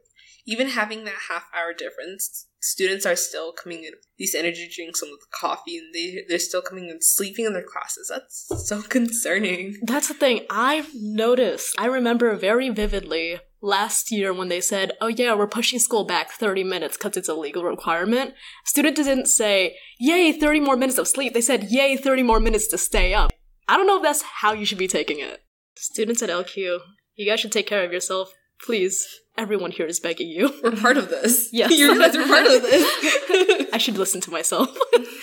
even 0.45 0.69
having 0.69 1.04
that 1.06 1.15
half 1.30 1.47
hour 1.54 1.73
difference, 1.73 2.47
students 2.65 3.06
are 3.06 3.15
still 3.15 3.54
coming 3.54 3.84
in 3.84 3.91
these 4.17 4.34
energy 4.34 4.69
drinks 4.73 5.01
and 5.01 5.12
with 5.12 5.30
coffee, 5.32 5.78
and 5.78 5.93
they 5.93 6.23
they're 6.28 6.39
still 6.39 6.62
coming 6.62 6.89
and 6.89 7.04
sleeping 7.04 7.45
in 7.45 7.54
their 7.54 7.63
classes. 7.63 8.12
That's 8.12 8.67
so 8.67 8.82
concerning. 8.89 9.78
That's 9.84 10.08
the 10.08 10.13
thing. 10.13 10.45
I've 10.49 10.89
noticed. 10.93 11.75
I 11.78 11.86
remember 11.86 12.36
very 12.36 12.69
vividly 12.69 13.39
last 13.62 14.12
year 14.12 14.32
when 14.34 14.47
they 14.47 14.62
said, 14.62 14.91
oh 15.01 15.08
yeah, 15.08 15.34
we're 15.34 15.47
pushing 15.47 15.80
school 15.80 16.06
back 16.06 16.32
30 16.32 16.63
minutes 16.63 16.97
because 16.97 17.17
it's 17.17 17.30
a 17.30 17.34
legal 17.34 17.63
requirement. 17.63 18.34
Students 18.63 19.01
didn't 19.01 19.28
say, 19.28 19.75
yay, 19.99 20.32
30 20.32 20.60
more 20.60 20.78
minutes 20.78 20.99
of 20.99 21.08
sleep. 21.08 21.34
They 21.34 21.41
said, 21.41 21.65
yay, 21.69 21.97
30 21.97 22.23
more 22.23 22.39
minutes 22.39 22.67
to 22.67 22.78
stay 22.78 23.13
up. 23.13 23.32
I 23.67 23.75
don't 23.75 23.88
know 23.88 23.97
if 23.97 24.04
that's 24.04 24.21
how 24.21 24.54
you 24.54 24.65
should 24.65 24.78
be 24.78 24.88
taking 24.88 25.19
it. 25.19 25.43
Students 25.75 26.21
at 26.21 26.30
LQ, 26.30 26.80
you 27.15 27.30
guys 27.30 27.39
should 27.39 27.51
take 27.51 27.67
care 27.67 27.84
of 27.84 27.91
yourself. 27.91 28.32
Please. 28.63 29.06
Everyone 29.37 29.71
here 29.71 29.85
is 29.85 29.99
begging 29.99 30.29
you. 30.29 30.53
We're 30.63 30.71
part 30.71 30.97
of 30.97 31.09
this. 31.09 31.49
Yes. 31.53 31.71
you 31.71 31.97
guys 31.97 32.15
are 32.15 32.25
part 32.25 32.45
of 32.47 32.61
this. 32.61 33.69
I 33.73 33.77
should 33.77 33.97
listen 33.97 34.21
to 34.21 34.31
myself. 34.31 34.75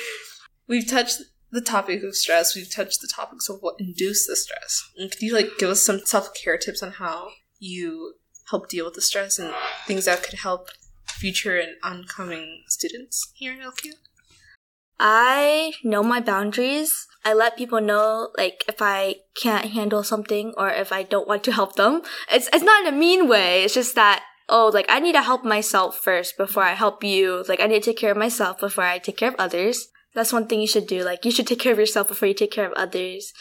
We've 0.68 0.88
touched 0.88 1.22
the 1.50 1.60
topic 1.60 2.02
of 2.02 2.14
stress. 2.14 2.54
We've 2.54 2.70
touched 2.70 3.00
the 3.00 3.08
topics 3.08 3.48
of 3.48 3.58
what 3.60 3.76
induce 3.78 4.26
the 4.26 4.36
stress. 4.36 4.88
And 4.96 5.10
could 5.10 5.22
you 5.22 5.34
like 5.34 5.58
give 5.58 5.70
us 5.70 5.82
some 5.82 6.00
self 6.00 6.32
care 6.34 6.58
tips 6.58 6.82
on 6.82 6.92
how 6.92 7.28
you 7.58 8.14
help 8.50 8.68
deal 8.68 8.84
with 8.84 8.94
the 8.94 9.00
stress 9.00 9.38
and 9.38 9.54
things 9.86 10.04
that 10.04 10.22
could 10.22 10.38
help 10.40 10.68
future 11.06 11.58
and 11.58 11.72
oncoming 11.82 12.64
students 12.68 13.32
here 13.34 13.52
at 13.52 13.60
LQ? 13.60 13.92
I 14.98 15.72
know 15.82 16.02
my 16.02 16.20
boundaries. 16.20 17.06
I 17.24 17.34
let 17.34 17.56
people 17.56 17.80
know 17.80 18.30
like 18.36 18.64
if 18.68 18.82
I 18.82 19.16
can't 19.40 19.70
handle 19.70 20.02
something 20.02 20.54
or 20.56 20.70
if 20.70 20.92
I 20.92 21.02
don't 21.02 21.28
want 21.28 21.44
to 21.44 21.52
help 21.58 21.76
them. 21.76 22.02
It's 22.30 22.48
it's 22.52 22.64
not 22.64 22.86
in 22.86 22.94
a 22.94 22.96
mean 22.96 23.28
way. 23.28 23.64
It's 23.64 23.74
just 23.74 23.94
that 23.94 24.22
oh 24.48 24.70
like 24.72 24.86
I 24.88 25.00
need 25.00 25.12
to 25.12 25.22
help 25.22 25.44
myself 25.44 25.98
first 25.98 26.36
before 26.36 26.64
I 26.64 26.74
help 26.74 27.04
you. 27.04 27.44
Like 27.48 27.60
I 27.60 27.66
need 27.66 27.82
to 27.82 27.90
take 27.90 27.98
care 27.98 28.12
of 28.12 28.16
myself 28.16 28.58
before 28.58 28.84
I 28.84 28.98
take 28.98 29.16
care 29.16 29.30
of 29.30 29.36
others. 29.38 29.88
That's 30.14 30.32
one 30.32 30.46
thing 30.46 30.60
you 30.60 30.66
should 30.66 30.86
do. 30.86 31.04
Like 31.04 31.24
you 31.24 31.30
should 31.30 31.46
take 31.46 31.60
care 31.60 31.72
of 31.72 31.78
yourself 31.78 32.08
before 32.08 32.28
you 32.28 32.34
take 32.34 32.50
care 32.50 32.66
of 32.66 32.72
others. 32.74 33.32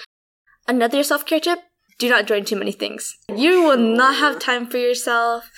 Another 0.68 1.04
self-care 1.04 1.40
tip, 1.40 1.60
do 1.98 2.08
not 2.08 2.28
join 2.28 2.46
too 2.46 2.56
many 2.56 2.72
things. 2.72 3.18
You 3.36 3.64
will 3.64 3.78
not 3.78 4.16
have 4.16 4.40
time 4.40 4.68
for 4.68 4.78
yourself. 4.78 5.50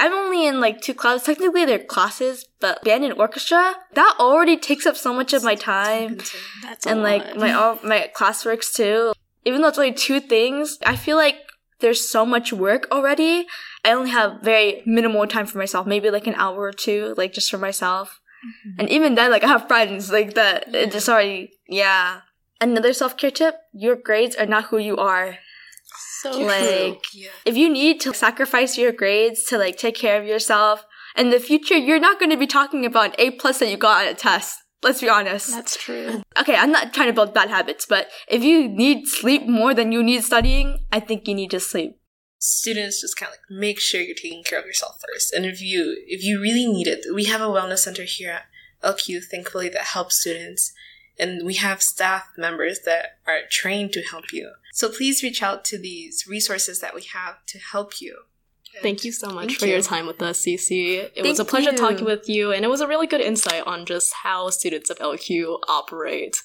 I'm 0.00 0.12
only 0.14 0.46
in 0.46 0.60
like 0.60 0.80
two 0.80 0.94
classes. 0.94 1.24
Technically, 1.26 1.64
they're 1.66 1.78
classes, 1.78 2.46
but 2.58 2.82
band 2.82 3.04
and 3.04 3.12
orchestra 3.14 3.74
that 3.94 4.16
already 4.18 4.56
takes 4.56 4.86
up 4.86 4.96
so 4.96 5.12
much 5.12 5.32
of 5.34 5.44
my 5.44 5.54
time, 5.54 6.18
That's 6.62 6.86
a 6.86 6.90
and 6.90 7.02
like 7.02 7.24
lot. 7.24 7.36
my 7.36 7.52
all 7.52 7.78
my 7.84 8.10
classworks 8.16 8.72
too. 8.74 9.12
Even 9.44 9.60
though 9.60 9.68
it's 9.68 9.78
only 9.78 9.92
two 9.92 10.18
things, 10.20 10.78
I 10.84 10.96
feel 10.96 11.16
like 11.16 11.36
there's 11.80 12.08
so 12.08 12.24
much 12.24 12.52
work 12.52 12.88
already. 12.90 13.46
I 13.84 13.92
only 13.92 14.10
have 14.10 14.40
very 14.42 14.82
minimal 14.86 15.26
time 15.26 15.46
for 15.46 15.58
myself. 15.58 15.86
Maybe 15.86 16.10
like 16.10 16.26
an 16.26 16.34
hour 16.36 16.60
or 16.60 16.72
two, 16.72 17.14
like 17.16 17.32
just 17.32 17.50
for 17.50 17.58
myself. 17.58 18.20
Mm-hmm. 18.40 18.80
And 18.80 18.88
even 18.88 19.14
then, 19.16 19.30
like 19.30 19.44
I 19.44 19.48
have 19.48 19.68
friends 19.68 20.10
like 20.10 20.34
that. 20.34 20.74
It 20.74 20.92
just 20.92 21.08
already, 21.10 21.52
yeah. 21.68 22.22
Another 22.58 22.92
self 22.94 23.16
care 23.18 23.30
tip: 23.30 23.56
your 23.72 23.96
grades 23.96 24.34
are 24.36 24.46
not 24.46 24.64
who 24.66 24.78
you 24.78 24.96
are. 24.96 25.38
So 26.22 26.40
like 26.40 27.04
yeah. 27.14 27.30
if 27.44 27.56
you 27.56 27.68
need 27.68 28.00
to 28.00 28.14
sacrifice 28.14 28.76
your 28.76 28.92
grades 28.92 29.44
to 29.44 29.58
like 29.58 29.76
take 29.76 29.94
care 29.94 30.20
of 30.20 30.26
yourself 30.26 30.84
in 31.16 31.30
the 31.30 31.40
future 31.40 31.76
you're 31.76 32.00
not 32.00 32.18
going 32.18 32.30
to 32.30 32.36
be 32.36 32.46
talking 32.46 32.84
about 32.84 33.06
an 33.06 33.14
a 33.18 33.30
plus 33.32 33.58
that 33.58 33.70
you 33.70 33.76
got 33.76 34.04
on 34.04 34.08
a 34.08 34.14
test 34.14 34.58
Let's 34.82 35.00
be 35.00 35.10
honest. 35.10 35.50
That's 35.50 35.76
true. 35.76 36.22
Okay, 36.38 36.56
I'm 36.56 36.72
not 36.72 36.94
trying 36.94 37.08
to 37.08 37.12
build 37.12 37.34
bad 37.34 37.50
habits, 37.50 37.84
but 37.84 38.08
if 38.28 38.42
you 38.42 38.68
need 38.68 39.06
sleep 39.06 39.46
more 39.46 39.74
than 39.74 39.92
you 39.92 40.02
need 40.02 40.24
studying, 40.24 40.78
I 40.90 41.00
think 41.00 41.28
you 41.28 41.34
need 41.34 41.50
to 41.50 41.60
sleep. 41.60 41.98
Students 42.38 43.02
just 43.02 43.16
kind 43.16 43.28
of 43.28 43.34
like 43.34 43.60
make 43.60 43.78
sure 43.78 44.00
you're 44.00 44.14
taking 44.14 44.42
care 44.42 44.58
of 44.58 44.64
yourself 44.64 44.96
first. 45.06 45.34
And 45.34 45.44
if 45.44 45.60
you 45.60 46.02
if 46.06 46.24
you 46.24 46.40
really 46.40 46.66
need 46.66 46.86
it, 46.86 47.04
we 47.14 47.26
have 47.26 47.42
a 47.42 47.44
wellness 47.44 47.80
center 47.80 48.04
here 48.04 48.32
at 48.32 48.44
LQ, 48.82 49.24
thankfully, 49.30 49.68
that 49.68 49.82
helps 49.82 50.18
students. 50.18 50.72
And 51.20 51.44
we 51.44 51.54
have 51.54 51.82
staff 51.82 52.28
members 52.38 52.80
that 52.86 53.18
are 53.26 53.40
trained 53.50 53.92
to 53.92 54.02
help 54.02 54.32
you. 54.32 54.52
So 54.72 54.88
please 54.88 55.22
reach 55.22 55.42
out 55.42 55.66
to 55.66 55.78
these 55.78 56.24
resources 56.26 56.80
that 56.80 56.94
we 56.94 57.02
have 57.12 57.44
to 57.48 57.58
help 57.58 58.00
you. 58.00 58.16
Thank 58.80 59.04
you 59.04 59.12
so 59.12 59.28
much 59.28 59.48
Thank 59.48 59.58
for 59.58 59.66
your 59.66 59.82
time 59.82 60.06
with 60.06 60.22
us, 60.22 60.40
Cece. 60.40 61.10
It 61.14 61.22
was 61.22 61.40
a 61.40 61.44
pleasure 61.44 61.72
you. 61.72 61.76
talking 61.76 62.04
with 62.06 62.28
you, 62.28 62.52
and 62.52 62.64
it 62.64 62.68
was 62.68 62.80
a 62.80 62.86
really 62.86 63.06
good 63.06 63.20
insight 63.20 63.66
on 63.66 63.84
just 63.84 64.14
how 64.22 64.48
students 64.48 64.88
of 64.88 64.98
LQ 64.98 65.58
operate. 65.68 66.36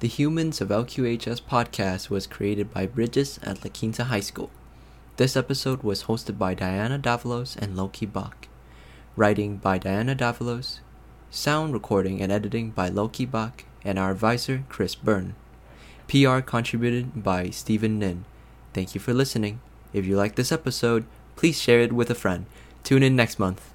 The 0.00 0.08
Humans 0.08 0.60
of 0.60 0.68
LQHS 0.68 1.40
podcast 1.42 2.10
was 2.10 2.26
created 2.26 2.74
by 2.74 2.86
Bridges 2.86 3.38
at 3.42 3.64
La 3.64 3.70
Quinta 3.70 4.04
High 4.04 4.20
School. 4.20 4.50
This 5.16 5.36
episode 5.36 5.82
was 5.82 6.04
hosted 6.04 6.36
by 6.36 6.54
Dayana 6.54 7.00
Davalos 7.00 7.56
and 7.56 7.76
Loki 7.76 8.06
Bach. 8.06 8.47
Writing 9.18 9.56
by 9.56 9.80
Dayana 9.80 10.16
Davalos. 10.16 10.78
Sound 11.28 11.72
recording 11.72 12.22
and 12.22 12.30
editing 12.30 12.70
by 12.70 12.88
Loki 12.88 13.24
Bach 13.24 13.64
and 13.84 13.98
our 13.98 14.12
advisor, 14.12 14.62
Chris 14.68 14.94
Burton. 14.94 15.34
PR 16.06 16.38
contributed 16.38 17.24
by 17.24 17.50
Steven 17.50 17.98
Ninh. 17.98 18.22
Thank 18.72 18.94
you 18.94 19.00
for 19.00 19.12
listening. 19.12 19.58
If 19.92 20.06
you 20.06 20.16
like 20.16 20.36
this 20.36 20.52
episode, 20.52 21.04
please 21.34 21.60
share 21.60 21.80
it 21.80 21.92
with 21.92 22.10
a 22.10 22.14
friend. 22.14 22.46
Tune 22.84 23.02
in 23.02 23.16
next 23.16 23.40
month. 23.40 23.74